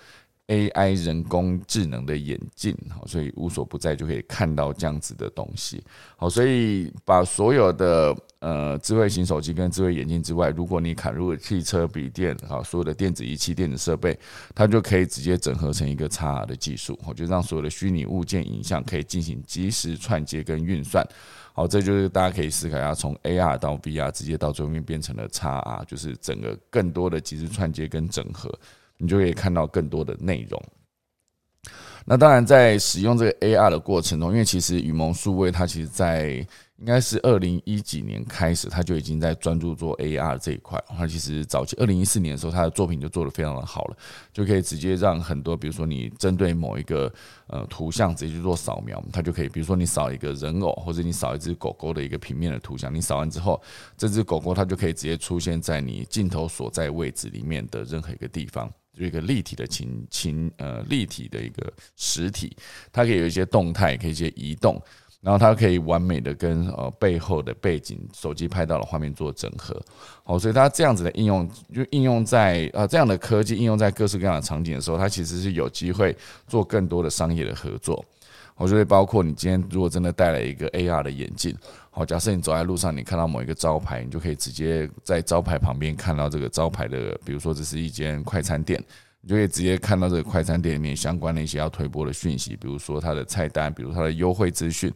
[0.48, 5.82] AI 人工智能的眼镜，好，所以无所不在就可以看到这样子的东西，
[6.17, 14.19] 好，所以把所有的呃智慧型手机跟智慧眼镜之外，如果你砍入了汽车、笔电，好，所有的电子仪器、电子设备，
[14.53, 21.03] 它就可以直接整合成一个 XR 的技术，好，就让所有的虚拟物件影像可以进行即时串接跟运算，
[21.53, 28.53] 好，这就是大家可以思考一下，从 AR 到 VR，直接到最后面变成了 XR，就是整个更多的即时串接跟整合。
[28.97, 30.63] 你就可以看到更多的内容。
[32.06, 36.45] 那当然，在使用这个 AR 的过程中，因为其实雨蒙数位它其实在
[36.84, 40.78] 应该是二零一几年开始，他就已经在专注做 AR 这一块。
[40.89, 43.96] 他其实早期二零一四年的时候，他的作品就做得非常的好了，
[44.34, 47.10] 就可以直接让很多，比如说你针对某一个
[47.48, 53.62] 呃图像直接去做扫描，它就可以，比如说你扫一个人偶，或者你扫一只狗狗的一个平面的图像，你扫完之后，
[53.98, 58.69] 这只狗狗它就可以直接出现在你镜头所在位置里面的任何一个地方。
[58.96, 62.56] 就一个立体的情情呃立体的一个实体，
[62.91, 64.80] 它可以有一些动态，可以一些移动，
[65.24, 69.82] 然后它可以完美的跟呃背后的背景手机拍到的画面做整合，
[70.24, 76.14] 好，所以它这样子的应用就应用在呃这样的科技应用在各式各样的场景的时候，它其实是有机会
[76.46, 78.04] 做更多的商业的合作。
[78.56, 81.58] 我觉得包括你今天如果真的戴了一个 AR 的眼镜，
[81.90, 88.82] 好，假设你走在路上，你看到某一个招牌，你就可以直接在招牌旁边看到这个招牌的，比如说这是一间快餐店，
[89.26, 94.94] 你就可以直接看到这个快餐店里面相关的一些要推播的讯息，比如说它的菜单，比如它的优惠资讯，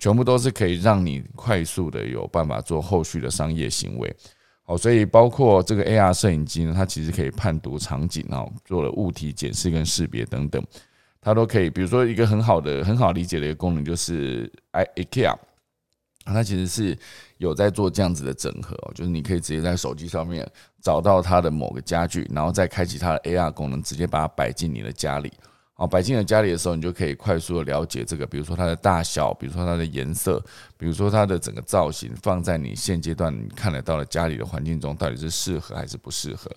[0.00, 4.16] 全部都是可以让你快速的有办法做后续的商业行为。
[4.64, 10.60] 好，所以包括这个 AR 摄影机呢，它其实可以判读场景，然后做了物体检视跟识别等等。
[11.20, 15.36] 它都可以，比如说一个很好的、很好理解的一个功能，就是 i IKEA，
[16.24, 16.98] 它其实是
[17.38, 20.48] 有在做这样子的整合，就是你可以直接在手机上面
[20.82, 25.32] 找到它的某个家具，然后再开启它的 AR 功能，直接把它摆进你的家里。
[25.76, 30.44] 哦，摆进了家里的时候，你就可以快速的了解这个，比如说它的大小，比如说它的颜色，
[30.76, 36.50] 比如说它的整个造型，放在你现阶段你看得到的家里的环境中，到底是适合还是不适合。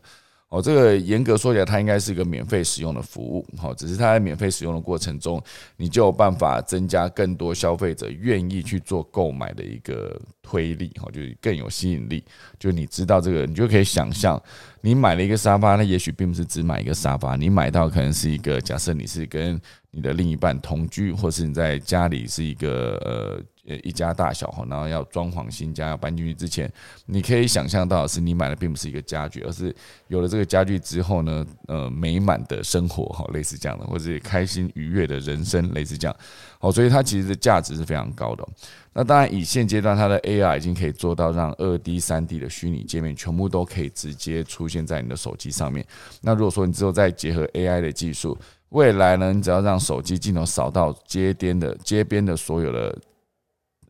[0.52, 5.42] 哦，这个严格说起来，它应该是一个免费使用的服务，好，只是它在免费使用的过程中，
[5.78, 12.22] 你就有办法增加更多消费者愿意去做购买的一个推力，哈，就是更有吸引力。
[12.60, 14.38] 就你知道这个，你就可以想象，
[14.82, 19.58] 你买了一个沙发，那也许并不是只买一个沙发，你买到可能是一个，假设你是跟
[19.90, 23.42] 你的另一半同居，或是你在家里是一个呃。
[23.67, 26.71] 呃，一家大小哈，然后要装潢新家，要搬进去之前，
[27.06, 29.76] 你可以想象到是，你买的并不是一个家具，而是
[30.08, 36.15] 有了这个家具之后呢，呃，美满的生活哈，类似这样的，或者开心愉悦的人生，类似这样。
[36.60, 38.47] 好，所以它其实的价值是非常高的。
[38.93, 45.86] 那当然，以现阶段它的 AR 已经可以做到让二 D、三 D 的虚拟界面全部都可以直接出现在你的手机上面。
[46.21, 48.36] 那如果说你之后再结合 AI 的技术，
[48.69, 52.97] 未来呢，你只要让手机镜头扫到街边的街边的所有的。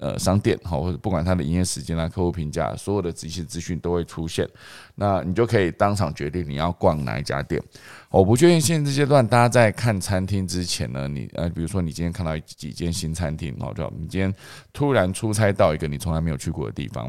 [0.01, 4.49] 呃，商店好，或者不管它的营业时间啊、客户评价，所有的这些资讯都会出现，
[4.95, 7.61] 那你就可以当场决定你要逛哪一家店。
[8.09, 14.33] 我不确定现在阶段大家在看餐厅之前呢，你呃，比如说你今天看到几间新餐厅，好，就你今天
[14.73, 17.07] 突然出差到一个你从来没有去过的地方，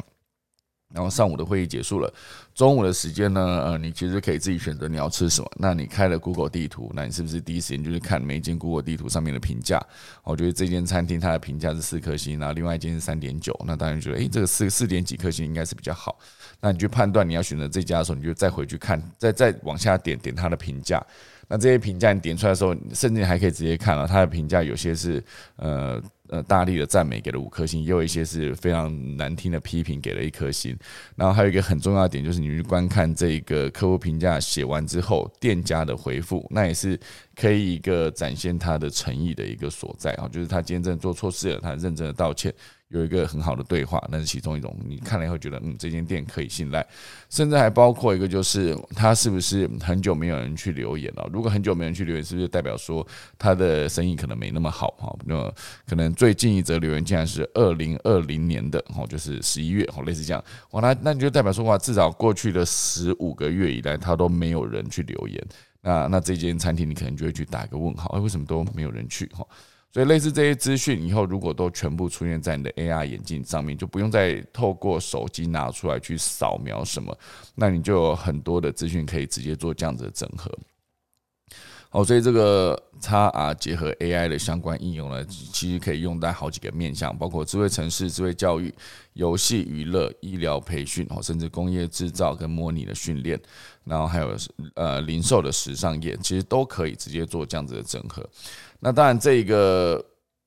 [0.92, 2.12] 然后上午的会议结束了，
[2.54, 5.50] 中午的时间呢，呃，你其实可以自己选择你要吃什么。
[5.56, 9.82] 那你开了 Google 地图，那你是不是第一时间就是看每一间 Google 地图上面的评价？
[10.22, 16.18] 我觉得这间餐厅它的评价是四颗星，然后另外一间是三点九，那当然觉得，诶，这个四四点几颗星应该是比较好。
[16.60, 21.02] 那你就判断你要选择这家的时候，你就再回去看，再再往下点点它的评价。
[21.48, 25.24] 那这些评价你点出来的时候，甚至还可以直接看了它的评价，有些是
[25.56, 26.02] 呃。
[26.32, 30.74] 呃，大力的赞美给了五颗星，也有一些是非常难听的批评给了一颗星。
[31.14, 36.98] 然后还有一个很重要的点，就是你去观看这个客户评价写完之后，店家的回复，那也是
[37.36, 42.50] 可以一个展现他的诚意的一个所在啊，就是他今天真的做错事了，他认真的道歉。
[42.92, 44.76] 有一个很好的对话，那是其中一种。
[44.84, 46.86] 你看了以后觉得，嗯，这间店可以信赖，
[47.30, 51.28] 甚至还包括一个，就是他是不是很久没有人去留言了？
[51.32, 53.06] 如果很久没人去留言，是不是代表说
[53.38, 54.88] 他的生意可能没那么好？
[54.98, 55.52] 哈，那
[55.86, 60.44] 可能最近一则留言竟然是二零二零年的，哦，就是十一月，哦，类似这样。
[60.72, 65.42] 哇，那那你就代表说，哇，至少过去的十五个月以来，他都没有人去留言。
[65.80, 69.26] 那那这间餐厅，你可能就会去打一个问号，哎，为什么都没有人去？
[69.34, 69.46] 哈。
[69.92, 77.14] 所以，类似这些资讯，以后如果都全部出现在你的 AR 眼镜上面，就不用再透过手机拿出来去扫描什么，
[77.54, 80.50] 那你就有很多的资讯可以直接做这样子的整合。
[81.92, 88.74] 哦，所以这个它啊结合 AI 的相关应用呢，其实可以用在好几个面向，包括智慧城市、智慧教育、
[89.12, 93.38] 游戏娱乐、医疗培训，哦，甚至工业制造跟模拟的训练，
[93.84, 94.34] 然后还有
[94.74, 98.26] 呃零售的时尚业，其实都可以直接做这样子的整合。
[98.80, 100.02] 那当然，这个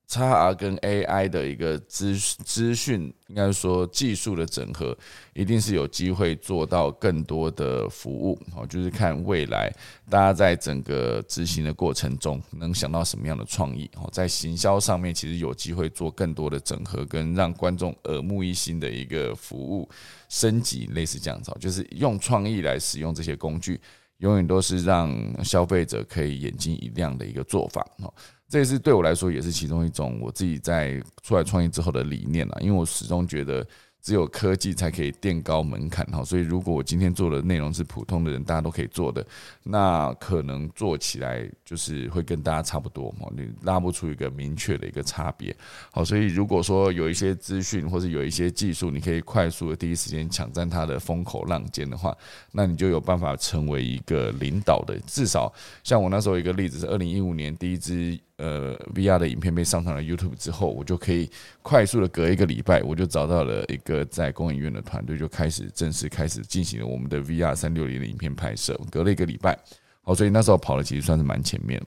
[0.08, 4.96] XR 跟 AI 的一个资资讯，应该说技术的整合，
[5.34, 8.38] 一定是有机会做到更多的服务。
[8.54, 9.72] 哦，就是看未来
[10.08, 13.90] 大家在整个执行的过程中，能想到什么样的创意。
[13.96, 19.88] 哦，在行销上面，其实有机会做更多的整合，跟让观众耳目一新的一个服务
[20.28, 23.80] 升级，类似这样子，就是用创意来使用这些工具。
[24.20, 28.10] 永远都是让消费者可以眼睛一亮的一个做法哦，
[28.48, 33.66] 这也是对我来说也是其中一种我自己在出来创业之后的理念了，因为我始终觉得。
[34.02, 39.26] 只有科技才可以垫高门槛哈，所以如果我今天做的内容是普通的人大家都可以做的，
[39.64, 45.52] 那可能做起来就是会跟大家差不多嘛，你拉不出一个明确的一个差别。
[45.90, 52.16] 好，所以如果说有一些资讯或者有一些技术，你可以快速的第一时间抢占它的风口浪尖的话，
[52.52, 54.96] 那你就有办法成为一个领导的。
[55.00, 58.16] 至少像我那时候一个例子是二零一五年第一支。
[58.38, 61.30] 呃，VR 的影片被上传了 YouTube 之后，我就可以
[61.62, 68.78] 快速的隔一个礼拜，我就找到了一个在公影院的团队，就开始正式开始进行了我们的 VR 三六零的影片拍摄。
[68.90, 69.58] 隔了一个礼拜，
[70.02, 71.82] 好，所以那时候跑的其实算是蛮前面。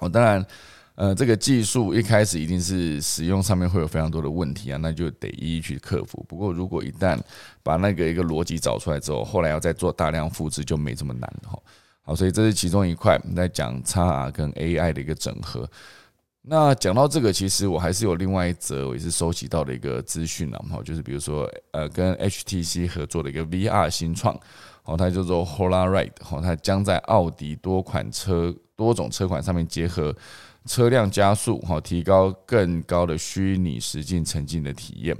[0.00, 0.46] 哦，当然，
[0.94, 6.24] 呃，这个技术一开始一定是使用上面会有非常多的问题啊，那就得一一去克服。
[6.26, 7.20] 不过，如果一旦
[7.62, 11.62] 把那个一个逻辑找出来之后，后来要再做大量复制就没这么难了哈。
[12.04, 15.68] 好，所以这是其中一块，我们在讲 XR 跟 AI 的一个整合。
[16.44, 20.58] 那讲到这个，其实我还是有另外一则，我也是收集到的一个资讯啊。
[20.68, 24.36] 哈，就是比如说，呃，跟 HTC 合作的一个 VR 新创，
[24.82, 30.12] 好，它叫做 HoloRide，好，它将在奥迪多款车、多种车款上面结合
[30.66, 35.16] 车辆加速，好，提高更高的虚拟实境沉浸的体验。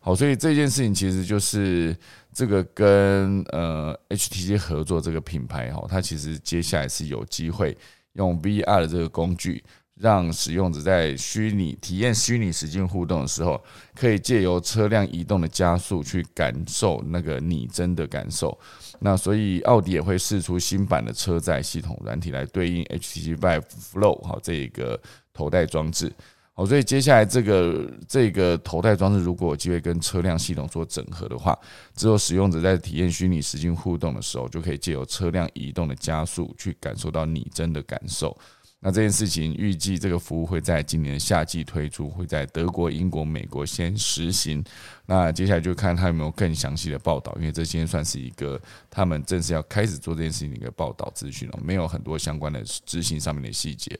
[0.00, 1.96] 好，所以这件事情其实就是。
[2.32, 7.76] 这个跟呃 HTC 合作这个品牌哈，它其实接下来是有机会
[8.12, 9.64] 用 VR 的这个工具，
[9.96, 13.60] 让使用者在虚拟体验虚拟实境互动的时候，
[13.96, 18.56] 可以借由车辆移动的加速去感受那个拟真的感受。
[19.00, 24.98] 那所以奥迪也会试出新版的车载系统软体来对应 HTC Vive Flow 哈这一个
[25.34, 26.12] 头戴装置。
[26.60, 31.58] 好，所以接下来这个这个头戴装置如果有机会跟车辆系统做整合的话，
[31.96, 38.36] 之后使用者在体验虚拟实境互动的时候，就可以借由车辆移动的加速去感受到拟真的感受。
[38.78, 44.62] 那这件事情预计这个服务会在今年夏季推出，会在德国、英国、美国先实行。
[45.06, 53.98] 那接下来就看他有没有更详细的报道，因为这先算是一个他们正式要开始做这件事情的一个报道资讯了，没有很多相关的执行上面的细节。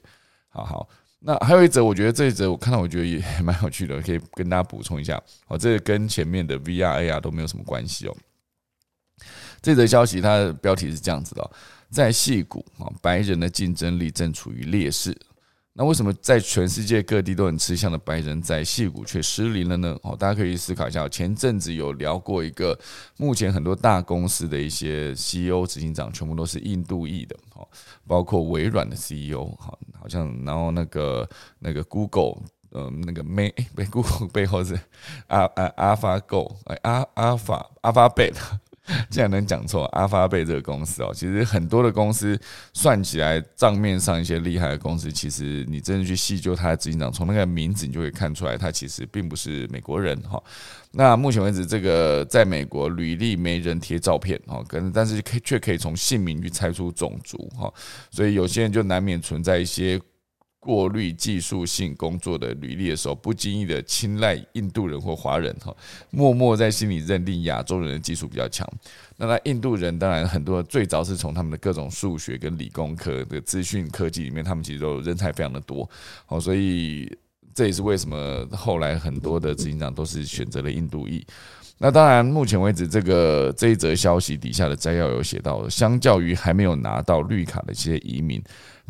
[0.49, 0.87] 好好。
[1.23, 5.21] 那还有一则，我觉得这一则我看到，我觉得也蛮有趣的，可以跟大家补充一下。
[5.47, 8.17] 哦，这个跟前面的 VR、AR 都没有什么关系哦。
[9.61, 11.51] 这则消息它的标题是这样子的：
[11.91, 15.15] 在戏谷啊，白人的竞争力正处于劣势。
[15.73, 19.97] 那为什么在全世界各地都很吃香的白人，在戏谷却失灵了呢？
[20.01, 21.07] 哦，大家可以思考一下。
[21.07, 22.77] 前阵子有聊过一个，
[23.15, 27.65] 目前很多大公司的一些 CEO、执行长全部都是印度裔的，哦，
[28.11, 31.25] 包括微软的 CEO，好，好像然后那个
[31.59, 32.41] 那个 Google
[32.71, 34.77] 呃那个 May 被 Google 背后是
[35.27, 38.35] 阿阿 AlphaGo 哎阿 Alpha Alphabet。
[39.09, 42.39] 竟然能讲错，阿发贝这个公司哦，其实很多的公司
[42.73, 50.41] 算起来账面上一些厉害的公司，其实你真的去细究它的执行长，从那个名字你就可以看出来，他其实并不是美国人哈。
[50.91, 57.71] 那目前为止，这个在美国履历没人贴照片哈，跟但是可却可以从姓名去猜出种族哈，
[58.09, 60.01] 所以有些人就难免存在一些。
[60.61, 65.75] 过滤技术性工作的履历的时候，不经意的青睐印度人或华人哈，
[66.11, 68.65] 默默在心里认定亚洲人的技术比较强。
[69.17, 75.89] 那那印度人当然很多，最早是从他们的各种数学跟理工科的资讯科技里面，他们其实都人才非常的多。
[76.27, 77.11] 好，所以
[77.55, 81.25] 这也是为什么后来很多的执行长都是选择了印度裔。
[81.83, 88.39] 那当然，目前为止，这个这一则消息底下的摘要有写到，相较于还没有拿到绿卡的一些移民。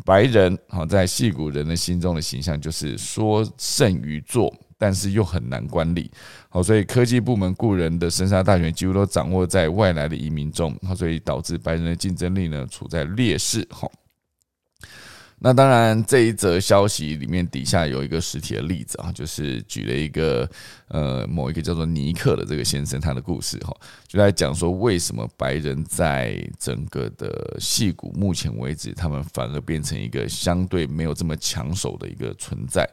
[0.04, 6.10] 白人好，在戏骨人的心中的形象就是说胜于做，但是又很难管理。
[6.48, 13.66] 好，所以科技部门雇人的生杀大权几乎都掌握在外来的移民中，好，所以导致白人的竞争力呢处在劣势。
[13.70, 13.90] 好。
[15.44, 20.48] 那当然，这一则消息里面底下有一个实体的例子啊，就是举了一个
[20.86, 23.76] 呃某一个叫做尼克的这个先生他的故事哈，
[24.06, 32.88] 就在讲说为什么白人在整个的戏骨目前为止，他们反而变成一个相对没有这么抢手的一个存在，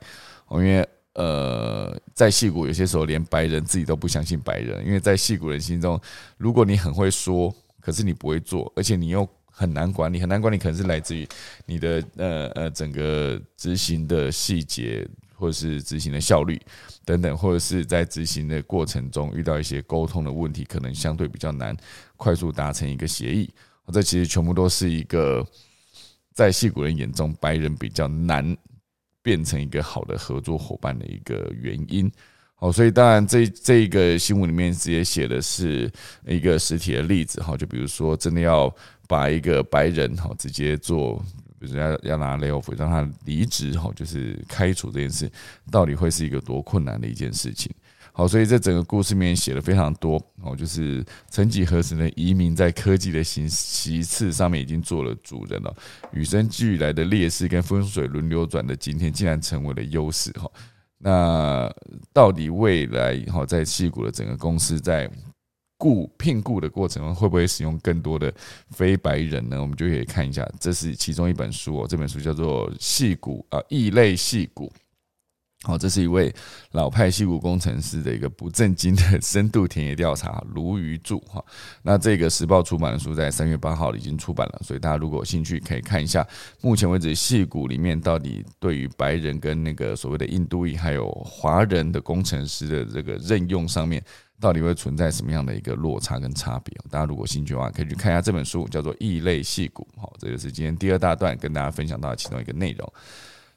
[0.49, 0.83] 因为
[1.13, 6.01] 呃在戏骨有些时候连白人自己都不相信白人，因为在戏骨人心中，
[6.37, 9.27] 如果你很会说，可是你不会做，而且你又
[9.59, 11.27] 很难管理，很难管理，可能是来自于
[11.65, 15.05] 你的呃呃整个执行的细节，
[15.35, 16.57] 或者是执行的效率
[17.03, 21.75] 等等，或者是在执行的过程中遇到一些沟通的问题，可能相对比较难
[22.15, 23.49] 快速达成一个协议。
[23.91, 25.45] 这其实全部都是一个
[26.33, 28.55] 在戏骨人眼中，白人比较难
[29.21, 32.09] 变成一个好的合作伙伴的一个原因。
[32.55, 35.91] 好，所以当然这这个新闻里面直接写的是
[36.25, 38.73] 一个实体的例子哈，就比如说真的要
[39.09, 41.15] 把一个白人哈直接做，
[41.59, 45.27] 比如要要拿 lv 让他离职哈，就是开除这件事，
[45.71, 47.73] 到底会是一个多困难的一件事情。
[48.13, 55.75] 好，所以这整个故事里面写了非常多哦，就是曾几何时呢，移民在科技的形其次上面已经做了主人了，
[56.11, 60.47] 与生俱来的劣势跟风水轮流转的今天，竟然成为了优势哈。
[60.99, 61.73] 那
[62.13, 65.09] 到底未来哈在戏骨的整个公司在
[65.79, 68.31] 雇聘雇的过程中，会不会使用更多的
[68.69, 69.59] 非白人呢？
[69.59, 74.67] 我们就可以看一下，这是其中一本书哦，这本书叫做《戏骨啊异类戏骨》。
[75.63, 76.33] 好，这是一位
[76.71, 81.43] 老派戏骨工程师的一个不正经的深度田野调查，鲈鱼柱哈。
[81.81, 86.25] 那这个时报出版的书在三月八号已经出版了，所以大家如果有兴趣可以看一下。
[86.61, 94.01] 目前为止，戏骨里面到底对于白人跟那个所谓的印度裔还有华人的工程师的这个任用上面，
[94.39, 96.73] 到底会存在什么样的一个落差跟差别？
[96.89, 99.87] 大家如果兴趣的话，可以去看一下这本书，叫做《异类戏骨》。
[100.01, 102.93] 好，这就是今天第二大段跟大家分享到的其中一个内容。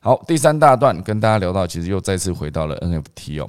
[0.00, 3.48] 好，第三大段跟大家聊到，其实又再次回到了 NFT 哦。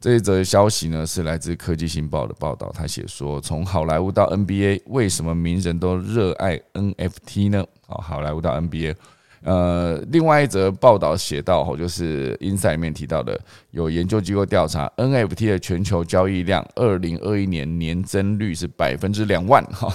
[0.00, 7.64] 这一则消息呢，是来自科技新报的报道，他写说，从好莱坞到 NBA，为什么名人都热爱 NFT 呢？
[7.86, 8.94] 好，好莱坞到 NBA。
[9.44, 13.38] 呃，另外一则报道写到，哈，就是 Inside 里面提到的，
[13.72, 19.94] 有研究机构调查 NFT 的全球交易量，二零二一年年增率是百分之两万，哈，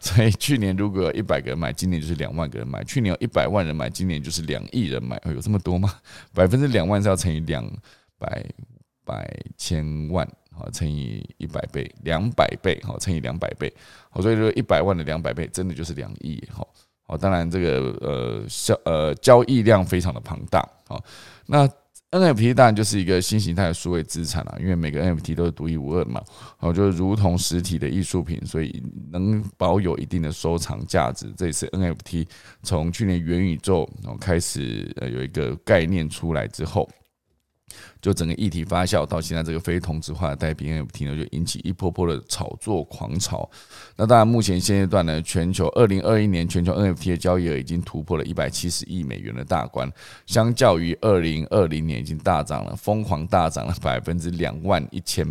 [0.00, 5.92] 所以去年如果有一百个人买，今年就是两万个人买；去年有一百万人买，今年就是两亿人买，有这么多吗？
[6.32, 7.70] 百分之两万是要乘以两
[8.18, 8.42] 百
[9.04, 13.70] 百千万，好，乘以一百倍，两百倍，好，乘以两百倍，
[14.08, 16.66] 好，所以说一百万的两百倍，真的就是两亿，好。
[17.06, 20.68] 哦，当然，这个呃交呃交易量非常的庞大。
[20.86, 21.02] 好，
[21.46, 21.68] 那
[22.10, 26.20] NFT 当然就是一个新形态的数位资产了，因为每个 NFT 都是独一无二的嘛。
[26.56, 31.32] 好，就如同实体的艺术品，所以能保有一定的收藏价值。
[31.36, 32.26] 这次 NFT
[32.62, 33.88] 从去年元宇宙
[34.20, 36.88] 开始呃有一个概念出来之后。
[38.06, 43.50] 就整个议题发酵到现在，这个非同质化的代币 NFT 呢，就引起一波波的炒作狂潮。
[43.96, 49.90] 那当然，目前现阶段呢，全球二零二一年全球 NFT 的交易额已经突破了一百七十亿美元的大关，
[50.24, 55.26] 相较于二零二零年已经大涨了，疯狂大涨了百分之两万一千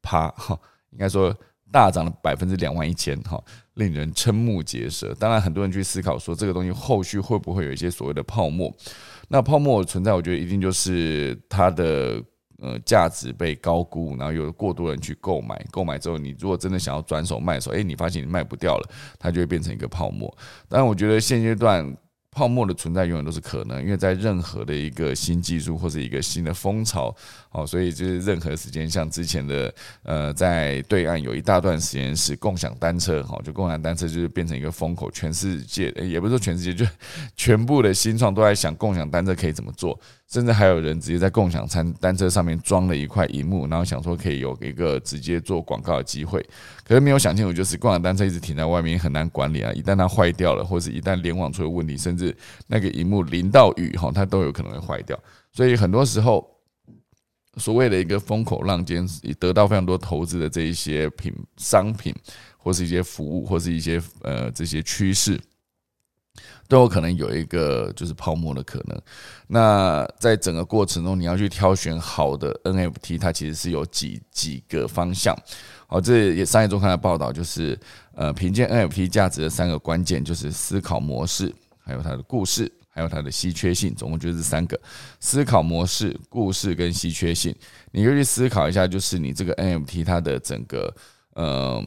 [0.00, 0.58] 趴哈，
[0.92, 1.36] 应该说
[1.70, 3.38] 大涨了百分之两万一千哈，
[3.74, 5.14] 令人瞠目结舌。
[5.20, 8.74] 当然，很多人去思考说，这个东西后续会不会有一些所谓的泡沫？
[9.28, 12.22] 那泡沫的存在，我觉得一定就是它的
[12.58, 20.34] 呃价值被高估，然后有过多人去购买，购买之后，你如果真的想要转手卖的时候，哎，你发现你卖不掉了，它就会变成一个泡沫。
[20.68, 21.96] 但我觉得现阶段
[22.30, 27.14] 泡沫的存在永远都是可能，因为在任何的一个新技术或者一个新的风潮，
[27.54, 36.84] 哦，所以就是任何时间，像之前的呃，在对岸有一大段时间是共享单车，哈，就共享单车就是变成一个风口，全世界也不是说全世界，就
[37.36, 39.98] 全部的新创都在想共享单车可以怎么做。
[40.26, 46.44] 甚至还有人直接在共享餐单车上面装了一块荧幕，然后想说可以有一个直接做广告的机会，
[46.82, 49.70] 可是没有想清楚，就是共享单车一直停在外面很难管理啊！
[49.74, 52.36] 一旦它坏掉了，或者一旦联网出了问题，甚至
[52.66, 55.16] 那个荧幕淋到雨哈，它都有可能会坏掉。
[55.52, 56.44] 所以很多时候，
[57.56, 59.06] 所谓的一个风口浪尖，
[59.38, 62.14] 得到非常多投资的这一些品商品，
[62.58, 65.40] 或是一些服务，或是一些呃这些趋势。
[66.66, 69.00] 都有可能有一个就是泡沫的可能。
[69.46, 75.36] 那在整个过程中，你要去挑选好的 NFT，它其实是有几几个方向。
[75.86, 77.78] 好，这也商业周刊的报道就是
[78.14, 83.94] 呃，凭借 NFT 价值的三个关键就是思考模式，还有它的故事，还有它的稀缺性。
[83.94, 84.80] 总共就是三个：
[85.18, 87.54] 思考模式、故事跟稀缺性。
[87.90, 90.94] 你可以去思考一下，就是你这个 NFT 它的整个
[91.34, 91.84] 呃。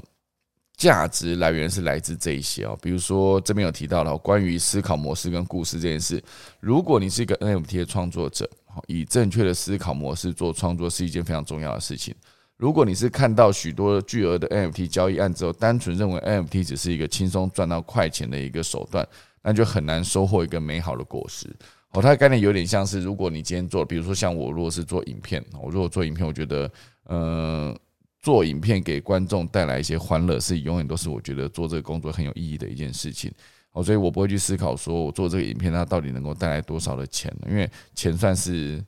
[0.77, 6.23] 价值来源是来自这一些哦，比如说这边有提到了关于思考模式跟故事这件事。
[6.59, 8.47] 如果你是一个 NFT 的创作者，
[8.85, 12.13] 以正确的思考模式做创作是一件非常重要的事情。
[12.57, 19.03] 如果你是看到许多巨额的 NFT 交易案之后，单纯认为 NFT 只是一个轻松赚到快钱的一个手段，
[19.47, 21.47] 那就很难收获一个美好的果实。
[21.93, 26.69] 哦，它的概念有点像是，如果你今天做，比如说像我，如果是做影片，我如果做影片，我觉得，
[27.05, 27.73] 嗯。
[28.19, 33.31] 做影片给观众带来一些欢乐，是永远都是我觉得做这个工作很有意义的一件事情。
[33.71, 38.83] 哦，所以我不会去思考说我做这个影片它到底能够带来多少的钱，因为钱算是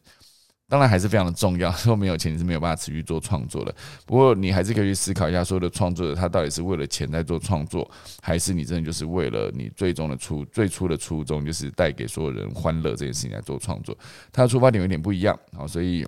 [0.69, 1.69] 当然还是非常的重要。
[1.71, 3.75] 说没有钱你是没有办法持续做创作的。
[4.05, 7.89] 不过你还是可以去思考一下，所有的创作者他到底是为了钱在做创作，
[8.21, 13.97] 还是你真的就是为了你最终的初最初的初衷就是带给所有人欢乐这件事情来做创作？
[14.31, 15.37] 他的出发点有点不一样。
[15.57, 16.05] 好，所以。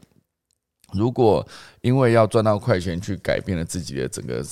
[0.93, 1.47] 如果
[1.80, 4.43] 因为要赚到快钱去改变了自己的整个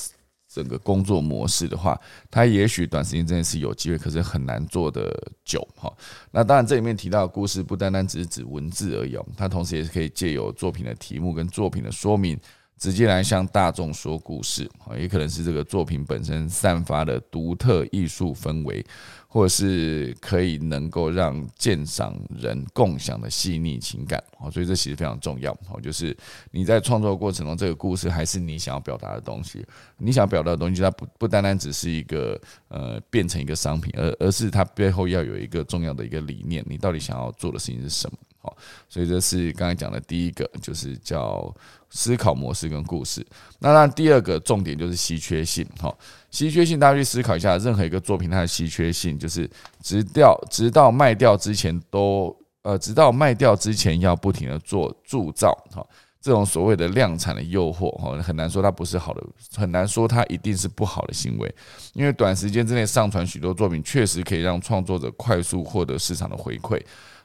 [0.52, 2.00] 整个工作模式的话，
[2.32, 5.94] 它也许短时间之内是有机会，可是很难做的久哈。
[6.32, 12.40] 那当然，这里面提到的故事不单单只是指文字而已，它同时也是可以借由作品的题目跟作品的说明，
[12.80, 18.84] 直接来向大众说故事也可能是这个作品本身散发的独特艺术氛围。
[19.32, 26.18] 或者是可以能够让鉴赏人共享的细腻情感，哦，所以这其实非常重要，哦，就是
[26.50, 29.64] 你在创作过程中，这个故事还是你想要表达的东西，
[29.98, 38.18] 你想表达的东西，它不不单单只是一个呃变成一个商品，而而是它背后要有一个重要的一个理念，你到底想要做的事情是什么？
[38.42, 38.56] 好，
[38.88, 41.54] 所以这是刚才讲的第一个，就是叫
[41.90, 43.26] 思考模式跟故事。
[43.60, 45.94] 那那第二个重点就是稀缺性，哈，
[46.32, 49.50] 稀缺性大家去思考一下，任何一个作品它的稀缺性，就是
[49.84, 55.86] 直到直到卖掉之前都呃，直到卖掉之前要不停的做铸造，哈，
[56.22, 59.22] 这种所谓的量产的诱惑，哈，很难说它不是好的，
[59.58, 61.54] 很难说它一定是不好的行为，
[61.94, 66.82] 因为短时间之内上传许多作品，确实可以让创作者快速获得市场的回馈。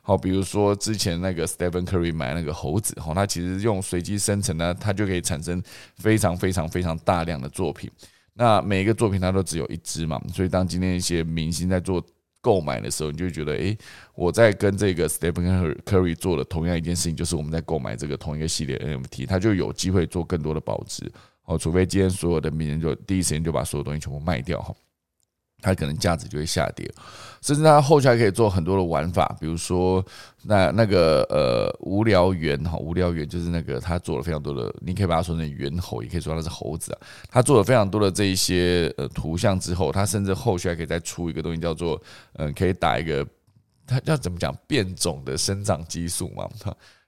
[0.07, 5.62] 好，比如说之前那个 Stephen Curry 买那个猴子，哈，他其实用随机生成呢，它就可以产生
[5.96, 7.90] 非常非常非常大量的作品。
[8.34, 12.05] 那每一个作品它都只有一只嘛，所以当今天一些明星在做
[12.42, 13.74] 购买的时候，你就觉得，诶，
[14.14, 21.11] 我在跟这个 Stephen Curry 做的同样一件事情，就是我们在购买这个同一个系列 NFT，它就有机会做更多的保值。
[21.46, 24.74] 哦，除非今天所有的名人就第一时间就把所有东西全部卖掉，哈。
[25.64, 26.86] 它可能价值就会下跌，
[27.40, 30.04] 甚至它后续还可以做很多的玩法，比如说
[30.42, 36.98] 那那个呃无聊猿哈，无聊猿就是那个他做了非常多的，你可以把它说成猿猴，也可以说它是猴子啊。
[37.30, 41.98] 他做了非常多的这一些呃图像之后，他甚至后续还可以再出一个东西，叫做
[42.34, 43.26] 嗯，可以打一个，
[43.86, 46.46] 它叫怎么讲变种的生长激素嘛，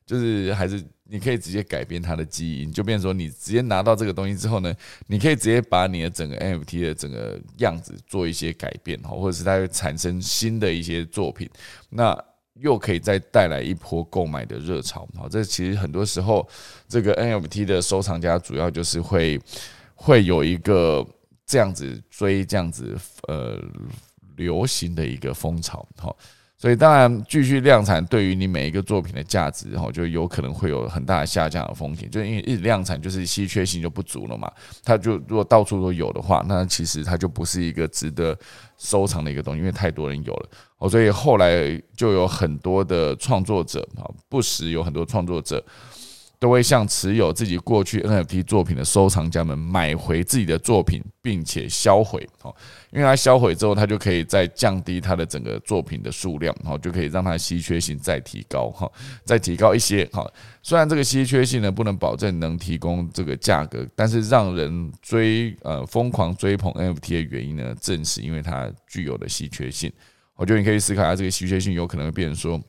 [0.07, 0.83] 就是还是。
[1.09, 4.75] 你可以直接改变它的基因，就变成说你直接拿到这个东西之后呢，
[5.07, 11.49] 你可以直接把你的整个 NFT 的整个样子做一些改变，哈，或者是它会产生新的一些作品，
[11.91, 12.21] 那
[12.55, 16.45] 又可以再带来一波购买的热潮，好，这其实很多时候
[16.89, 19.41] 这个 NFT 的收藏家主要就是会
[19.95, 21.07] 会有一个
[21.47, 22.99] 这样子追这样子
[23.29, 23.63] 呃
[24.35, 26.19] 流行的一个风潮，好。
[26.59, 32.11] 所以当然，继续量产对于你每一个作品的价值，然后就有可能会有很大的下降的风险。
[32.11, 34.51] 就因为一直量产，就是稀缺性就不足了嘛。
[34.83, 38.35] 它就如果到处都有的话，那其实它就不是一个值得
[38.79, 40.49] 收藏的一个东西，因为太多人有了。
[40.79, 45.63] 哦，所以后来就有很多的创作者啊，不时有很多创作者。
[46.47, 52.55] 都会向持有自己过去 NFT 作品的收藏家们买回自己的作品，并且销毁哦，
[52.93, 58.89] 因为它销毁之后，它就可以再降低它的整个作品的数量，哦，就可以让它稀缺性再提高哈，
[59.25, 60.25] 再提高一些哈。
[60.63, 69.93] 虽然这个稀缺性呢不能保证能提供这个价格，但是让人追呃疯狂追捧 NFT 的原因呢，正是因为它具有的稀缺性。
[70.37, 72.63] 我觉得你可以思考一下，这个稀缺性有可能会变成说。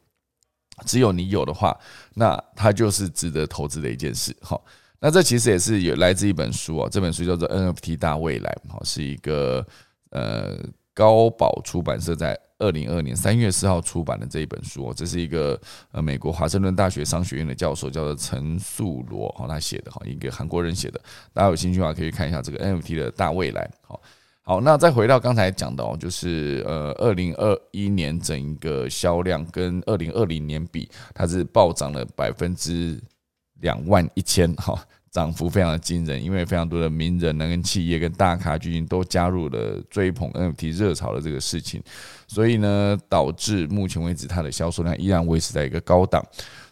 [0.86, 1.78] 只有你有的话，
[2.13, 4.36] 那它就是值得投资的一件事。
[4.41, 4.63] 好，
[4.99, 9.65] 那这其实也是有来自一本书哦，这本书叫做《NFT 大未来》，好，是一个
[10.11, 10.57] 呃
[10.93, 15.59] 高宝出版社在二零二年三月四号出版的这一本书哦，这是一个
[15.91, 20.99] 呃美国华盛顿大学商学院的教授叫做陈素罗，好，他写的哈，一个韩国人写的，
[21.34, 24.01] 大家有兴趣的话可以看一下这个 NFT 的大未来，好。
[24.48, 32.98] 好，那再回到刚才讲的哦，就是呃，二零二一年整一个销量跟二零二零年比，它是暴涨了百分之
[33.60, 34.82] 两万一千，哈，
[35.12, 41.84] 涨幅非常的惊人，因为非常多的名人呢、跟企业、跟大咖巨星都加入了追捧 NFT 热潮的这个事情，
[42.26, 46.26] 所以呢，导致目前为止它的销售量依然维持在一个高档。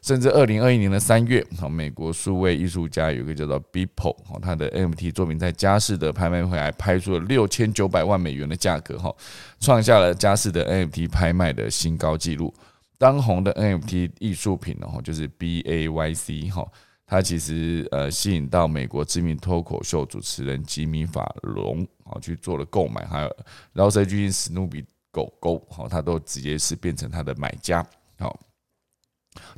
[0.05, 9.11] 甚至二零二一年的三月，哈，美国数位艺术家有一个叫做 Beeple，哈，他的 NFT 作品在佳士得拍卖会还拍出了六千九百万美元的价格，哈，
[9.59, 12.53] 创下了佳士得 NFT 拍卖的新高纪录。
[12.99, 16.71] 当红的 NFT 艺术品，然后就是 BAYC，哈，
[17.07, 23.37] 它其实呃吸引到美国知名脱口秀主持人吉米·法隆，啊去做了购买，还有
[23.73, 27.83] 饶舌巨星史努比狗狗，哈，他都直接是变成他的买家，
[28.19, 28.39] 好。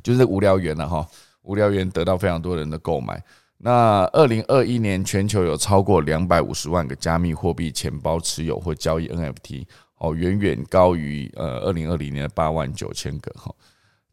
[0.02, 1.06] 就是无聊猿了哈，
[1.42, 3.22] 无聊猿得到非常多人的购买。
[3.58, 9.66] 那二零二一年全球有超过两百五十万个加密货币钱包持有或交易 NFT，
[9.98, 13.52] 哦，远远高于呃二零二零年的八万九千个哈。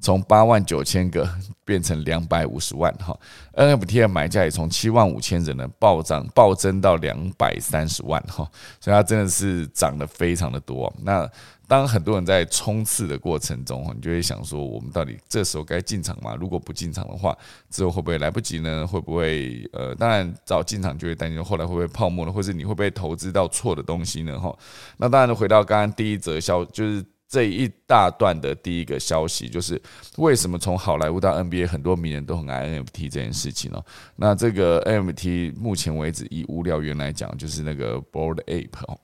[0.01, 1.27] 从八万九千个
[1.63, 3.17] 变成两百五十万哈
[3.53, 8.47] ，NFT 的买家也从七万五千人呢暴涨暴增到两百三十万哈，
[8.79, 10.93] 所以它真的是涨得非常的多。
[11.01, 11.27] 那
[11.67, 16.35] 当很多人在冲刺的过程中，你就会想说，我们到底这时候该进场吗？
[16.39, 17.37] 如果不进场的话，
[17.69, 18.85] 之后会不会来不及呢？
[18.85, 22.31] 会不会呃，当然早进场就会担心后来会不会泡沫了？
[22.31, 24.39] 或是你会不会投资到错的东西呢？
[24.39, 24.55] 哈，
[24.97, 27.05] 那当然回到刚刚第一则消就是。
[27.27, 29.81] 这一大段的第一个消息就是
[30.17, 33.83] 为什么从好莱坞到 NBA 很多名人都很爱 NFT 这件事情哦。
[34.15, 38.97] 那这个 NFT 目前为止以无聊猿来讲，就是那个 Board Ape 哦，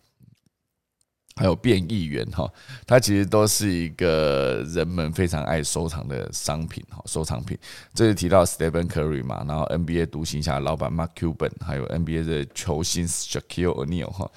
[1.36, 2.51] 还有变异猿哈，
[2.86, 7.57] 它其实都是一个人们非常爱收藏的商品哈，收藏品。
[7.93, 14.29] 这是提到 Stephen Curry 嘛，然后 NBA 独行侠老板 Mark Cuban，还有 NBA 的球星 Shaquille O'Neal 哈。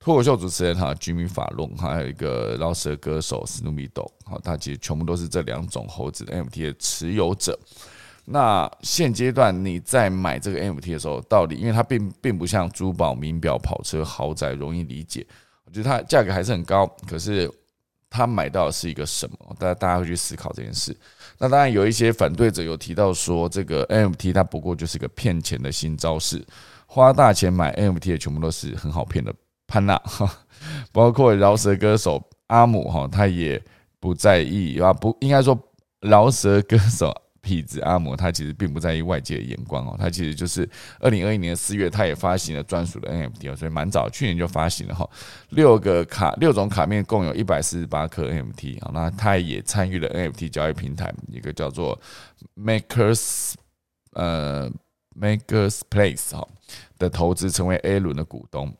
[0.00, 7.58] 脱口秀主持人哈，居民法龙，还有一个饶舌歌手史努比斗，好，他其实全部都是这两种猴子的 NFT 的持有者。
[8.26, 15.26] 那现阶段你在买这个 NFT 的时候，到底因为它并并不像珠宝、名表、跑车、豪宅容易理解，
[15.74, 16.86] 我觉得它价格还是很高。
[17.04, 17.50] 可是
[18.08, 19.36] 他买到的是一个什么？
[19.58, 20.96] 大家大家会去思考这件事。
[21.36, 26.46] 那当然有一些反对者有提到说，这个 NFT 它不过就是个骗钱的新招式，
[26.86, 29.34] 花大钱买 NFT 的全部都是很好骗的。
[29.66, 30.30] 潘娜哈，
[30.92, 33.60] 包括饶舌歌手阿姆哈，他也
[33.98, 35.58] 不在意啊，不应该说
[35.98, 37.12] 饶舌歌手
[37.44, 40.68] 痞子阿摩，他其实并不在意外界的眼光哦，他其实就是
[40.98, 45.08] 二零二一年四月，他也发行了专属的 NFT 哦，所以蛮早，去年就发行了哈，
[45.50, 52.00] 六个卡六种卡面共有一百四十八颗 NFT 啊，那他也参与了 NFT 交易平台一个叫做
[52.56, 53.52] Makers
[54.12, 54.70] 呃
[55.20, 56.48] Makers Place 哈
[56.98, 58.74] 的投资，成为 A 轮的股东。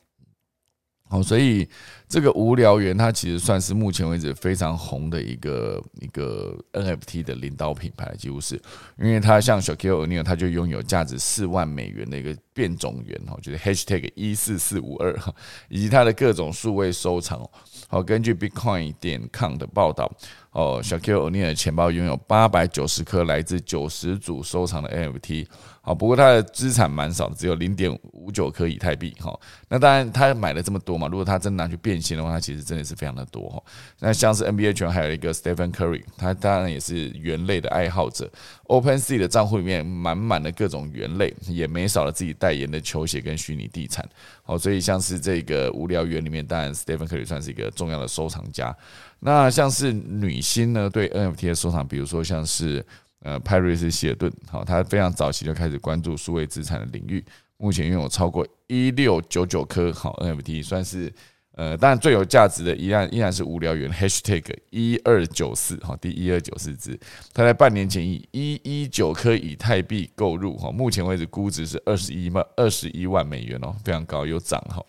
[1.07, 1.69] 好，所以
[2.09, 8.61] 这个无聊猿它其实算是目前为止非常红的一个一个 NFT 的领导品牌，几乎是
[8.99, 15.33] 因为它像小 Q O'Neal，它就拥有价值四万美元的一个变种元哈，就是 Hashtag 一四四五二哈，
[15.69, 17.49] 以及它的各种数位收藏。
[17.87, 20.11] 好，根据 Bitcoin 点 com 的报道。
[20.53, 25.47] 哦，小 Q 欧尼尔的钱包拥有八百九十颗来自九十组收藏的 NFT。
[25.87, 29.15] 好，不过他的资产蛮少的，只有零点五九颗以太币。
[29.21, 33.51] 哈，那当然他买了这么多嘛，如果他真拿去变现的话，他其实真的是非常的多。
[33.51, 33.63] 哈，
[33.99, 38.31] 那像是 NBA 圈还有一个 Stephen Curry，他当然也是猿类的爱好者。
[38.65, 44.09] OpenSea 的账户里面满满的各种猿类，也没少了自己代言的球鞋跟虚拟地产。
[44.43, 48.75] 好，所以像是这个无聊猿里面，当然 Stephen Curry 算是一个重要的收藏家。
[49.21, 52.85] 那像是女星呢，对 NFT 的收藏，比如说像是
[53.25, 57.25] 呃派瑞斯希尔顿，好，他非常早期就开始关注数位资产的领域，
[57.57, 61.13] 目前拥有超过一六九九颗好 NFT，算是
[61.53, 66.99] 呃，当然最有价值的依然依然是无聊猿 #hashtag 一二九四哈，第一二九四只，
[67.33, 74.85] 他在半年前以一一九颗以太币购入哈，目前为止估值是二十一万二十一万美元哦，非常高，有涨哈。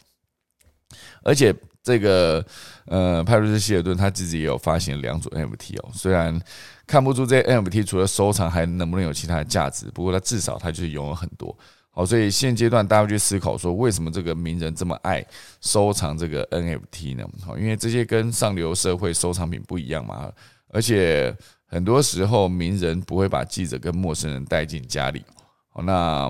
[1.23, 2.43] 而且这个
[2.85, 6.39] 呃，派瑞斯希尔顿他自己也有发行两组 NFT 哦，虽然
[6.87, 11.55] 看不出这 NFT 除了收藏还能不能有其他的价值，不过它至少它就是拥有很多。
[11.89, 15.25] 好，所以现阶段大家去思考说，为什么这个名人这么爱
[15.61, 17.25] 收藏这个 NFT 呢？
[17.41, 20.29] 好，因为这些跟上流社会收藏品不一样嘛，
[20.73, 21.33] 而且
[21.65, 25.23] 很多时候名人不会把记者跟陌生人带进家里，
[25.69, 26.29] 好，那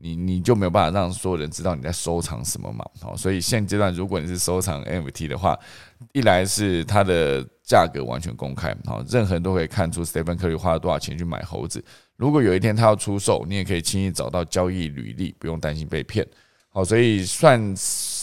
[0.00, 2.84] 你你就没有办法让所有人知道你在收藏什么嘛？
[3.00, 5.58] 好，所以现阶段如果你是收藏 NFT 的话，
[6.12, 11.82] 一来是它的价格完全公开，好，任何人都可以看出 Stephen Curry 花了多少钱去买猴子。
[12.16, 16.26] 如果有一天他要出售，你也可以轻易找到交易履历，不用担心被骗。
[16.68, 17.74] 好，所以算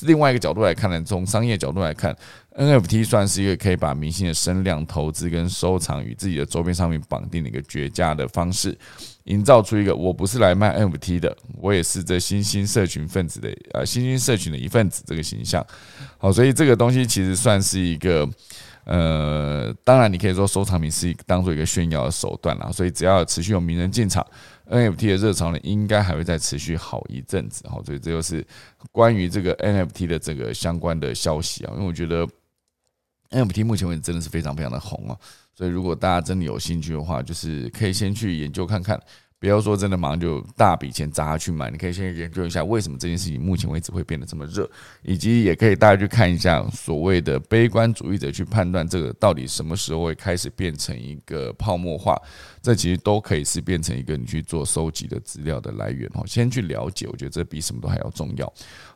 [0.02, 2.14] 另外一个角度来看呢，从商业角度来看
[2.58, 8.78] ，NFT 算是一个可以把明星的声量、投资跟收藏与自己的周边商品绑定的一个绝佳的方式，
[9.26, 15.66] 营造出一个我不是来卖 NFT 的，我也是这新兴社群分子的呃新兴社群的一份子这个形象。
[16.18, 18.30] 好，所以这个东西其实算是一个。
[18.84, 24.26] 呃，当然，你可以说收藏品是当做一个炫耀的手段啦，所以只要持续有名人进场
[24.68, 27.64] ，NFT 的热潮呢，应该还会再持续好一阵子。
[27.70, 28.46] 好，所以这就是
[28.92, 31.74] 关于这个 NFT 的这个相关的消息啊。
[31.76, 32.28] 因为我觉得
[33.30, 35.16] NFT 目前为止真的是非常非常的红啊，
[35.62, 39.00] 所以如果大家真的有兴趣的话，就是可以先去研究看看。
[39.38, 44.68] 不要说真的忙就大笔钱砸下去买，你可以先研究一下为什么这件事情目前为止会变得这么热，
[45.04, 52.20] 以及也可以大家去看一下所谓的悲观主义者去判断这个到底什么时候会开始变成一个泡沫化，
[52.62, 56.24] 这其实都可以是变成一个你去做收集的资料的来源哦。
[56.28, 58.46] 先去了解，我觉得这比什么都还要重要。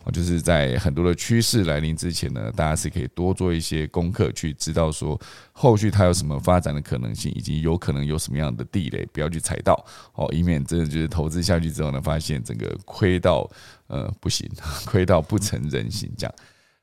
[0.03, 5.19] 哦，就是在很多的趋势来临之前呢，大家是可以多做一些功课，去知道说
[5.51, 9.73] 后续它有什么发展的可能性，以及有可能有什么样的地雷，不要去踩到
[10.13, 10.31] 哦。
[10.31, 13.49] 以免真的就是投资下去之后呢，发现整个亏到
[13.87, 14.47] 呃不行，
[14.85, 16.35] 亏到不成人形这样。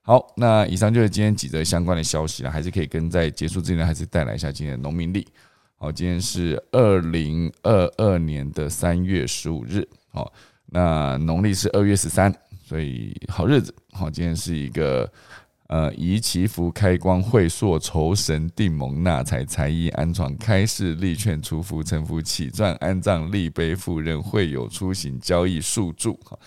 [0.04, 5.24] 好，那以上就是今天几则相关的消息了，还是可以跟在结束之前还是带来一下今天的农民历。
[5.82, 10.32] 好，今天是二零二二年的三月十五日，好，
[10.66, 12.32] 那农历是二月十三，
[12.64, 13.74] 所以好日子。
[13.90, 15.12] 好，今天是一个。
[15.66, 26.38] 呃，宜祈福开光会硕酬神定蒙纳财财衣安床开市立劝出福成福起转安葬立碑赴任会有出行交易数注哈，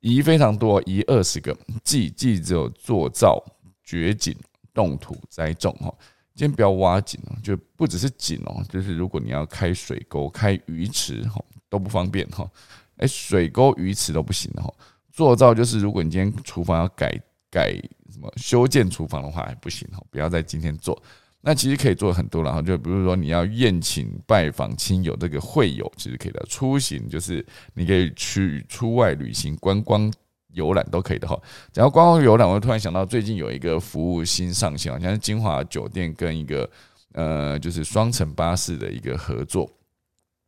[0.00, 3.44] 宜非常多，宜二十个，忌忌只有做造
[3.82, 4.34] 掘井
[4.72, 5.92] 动土栽种哈，
[6.38, 12.48] 今天不要挖井哦，就不只是井哦，就是如果你要开水沟、开鱼池哈都不方便哈，
[12.98, 14.72] 哎，水沟、鱼池都不行哈，
[15.10, 17.12] 做造就是如果你今天厨房要改
[17.50, 17.76] 改。
[18.10, 21.00] 什么修建厨房的话还不行哦，不要在今天做。
[21.42, 26.42] 那其实可以做很多了哈，就比如说你要宴请拜访亲友，这个会友其实可以的。
[26.48, 30.10] 出行就是你可以去出外旅行、观光
[30.54, 31.40] 游览都可以的哈。
[31.74, 36.68] 然后观光游览，我突然想到最近有一个服务新上线，好像是金华酒店跟一个
[37.12, 39.70] 呃，就是双层巴士的一个合作。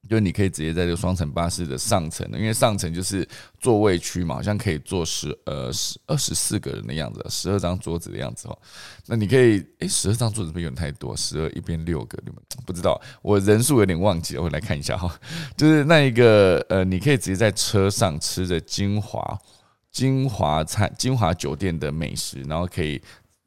[0.09, 3.25] 就你可以直接在这个双层巴士的上层，因为上层就是
[3.59, 8.59] 座位区嘛，好像可以坐十呃十二十四个人的样子，十二张桌子的样子哦。
[9.07, 11.15] 那你可以，诶，十二张桌子不有点太多？
[11.15, 15.15] 十二一边六个，你们不知道，我人数有点忘记了，我来看一下哈。
[15.55, 19.39] 就是那一个呃，你可以直接在车上吃着金华
[19.91, 23.01] 金华餐金华酒店的美食，然后可以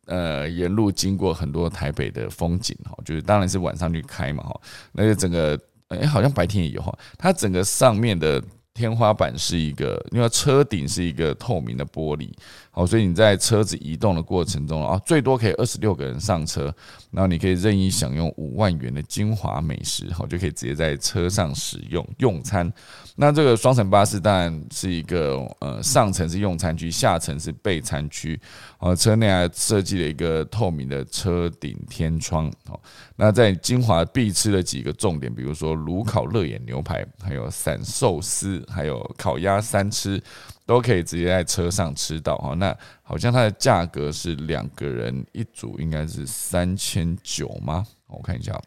[0.06, 5.60] 呃沿路经过很多台北的风景哈，就是当然是晚上去开嘛哈，那个整个。
[5.90, 6.98] 哎，好像白天也有哈。
[7.20, 8.42] 它整个上面的
[8.74, 12.32] 天花板是一个，因为车顶是一个透明的玻璃，
[12.76, 16.74] 好，所以你在车子移动的过程中啊，最多可以二十六个人上车，
[17.12, 22.74] 然后你可以任意享用五万元的精华美食，好，就可以直接在车上使用用餐。
[23.16, 28.40] 那这个双层巴士当然是一个呃，上层是用餐区，下层是备餐区。
[28.80, 32.52] 哦，车内还设计了一个透明的车顶天窗。
[32.68, 32.80] 哦，
[33.16, 40.20] 那在金华必吃的几个重点，比如说炉烤乐眼牛排，还有散寿司，还有烤鸭三吃，
[40.66, 42.38] 都可以直接在车上吃到。
[42.38, 47.86] 哈，那好像它的价格是两个人一组，应该是三千九吗？
[48.08, 48.60] 我看一下。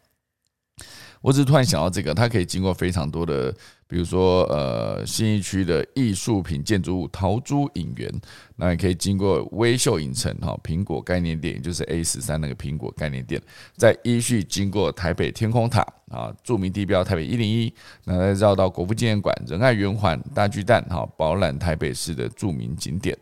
[1.20, 3.54] 我只是突然想到这个，它可以经过非常多的。
[3.88, 8.12] 比如说，呃，新一区的艺术品建筑物桃珠影园，
[8.56, 13.40] 那也可以经过微秀影城哈，苹果概念店，也就是 A 十三那个苹果概念店，
[13.76, 17.72] 在依序经过台北天空塔啊，著名地标台北一零一，
[18.04, 23.16] 那再绕到国父纪念馆、仁爱圆环、大巨蛋哈，饱览台北市的著名景点。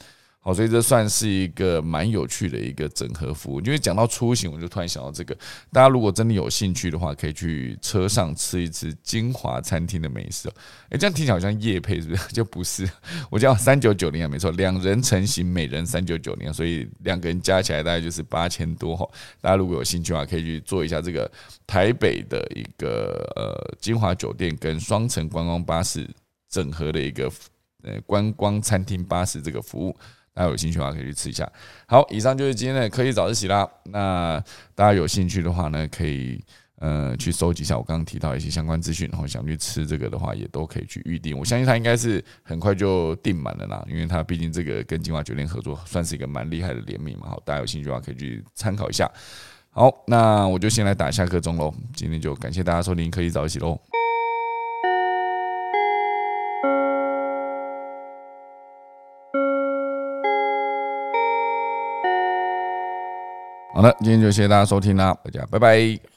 [0.47, 3.63] 好，所以这算是一个蛮有趣的一个整合服务。
[3.63, 5.35] 因为讲到出行，我就突然想到这个，
[5.73, 10.51] 大家如果真的有兴趣的话，可以去车上吃一吃金华餐厅的美食。
[10.91, 12.29] 诶，这样听起来好像夜配是不是？
[12.31, 12.87] 就不是，
[13.31, 19.09] 我叫三九九零啊，没错，两人成型，每人三九九零，所以两个人加起来大概就是八千多哈。
[19.41, 21.31] 大家如果有兴趣的话，可以去做一下这个
[21.67, 26.07] 台北的一个呃金华酒店跟双层观光巴士
[26.51, 27.33] 整合的一个
[27.83, 29.97] 呃观光餐厅巴士这个服务。
[30.35, 31.49] 大家有兴趣的话，可以去吃一下。
[31.87, 33.69] 好，以上就是今天的科技早自习啦。
[33.85, 34.43] 那
[34.75, 36.43] 大家有兴趣的话呢，可以
[36.81, 41.39] 呃去收集一下我刚刚提到一些相关资讯，然后想去吃这个的话，也都可以去预定。
[41.39, 47.29] 我相信它应该是很快就订满了啦，因为它毕竟这个跟金华酒店合作，算是一个蛮厉害的联名嘛。
[47.29, 49.09] 好，大家有兴趣的话，可以去参考一下。
[49.71, 51.73] 好，那我就先来打下课钟喽。
[51.95, 53.81] 今天就感谢大家收听科技早自习喽。
[63.75, 66.05] 好的，今天就谢谢大家收听啦，大家拜拜。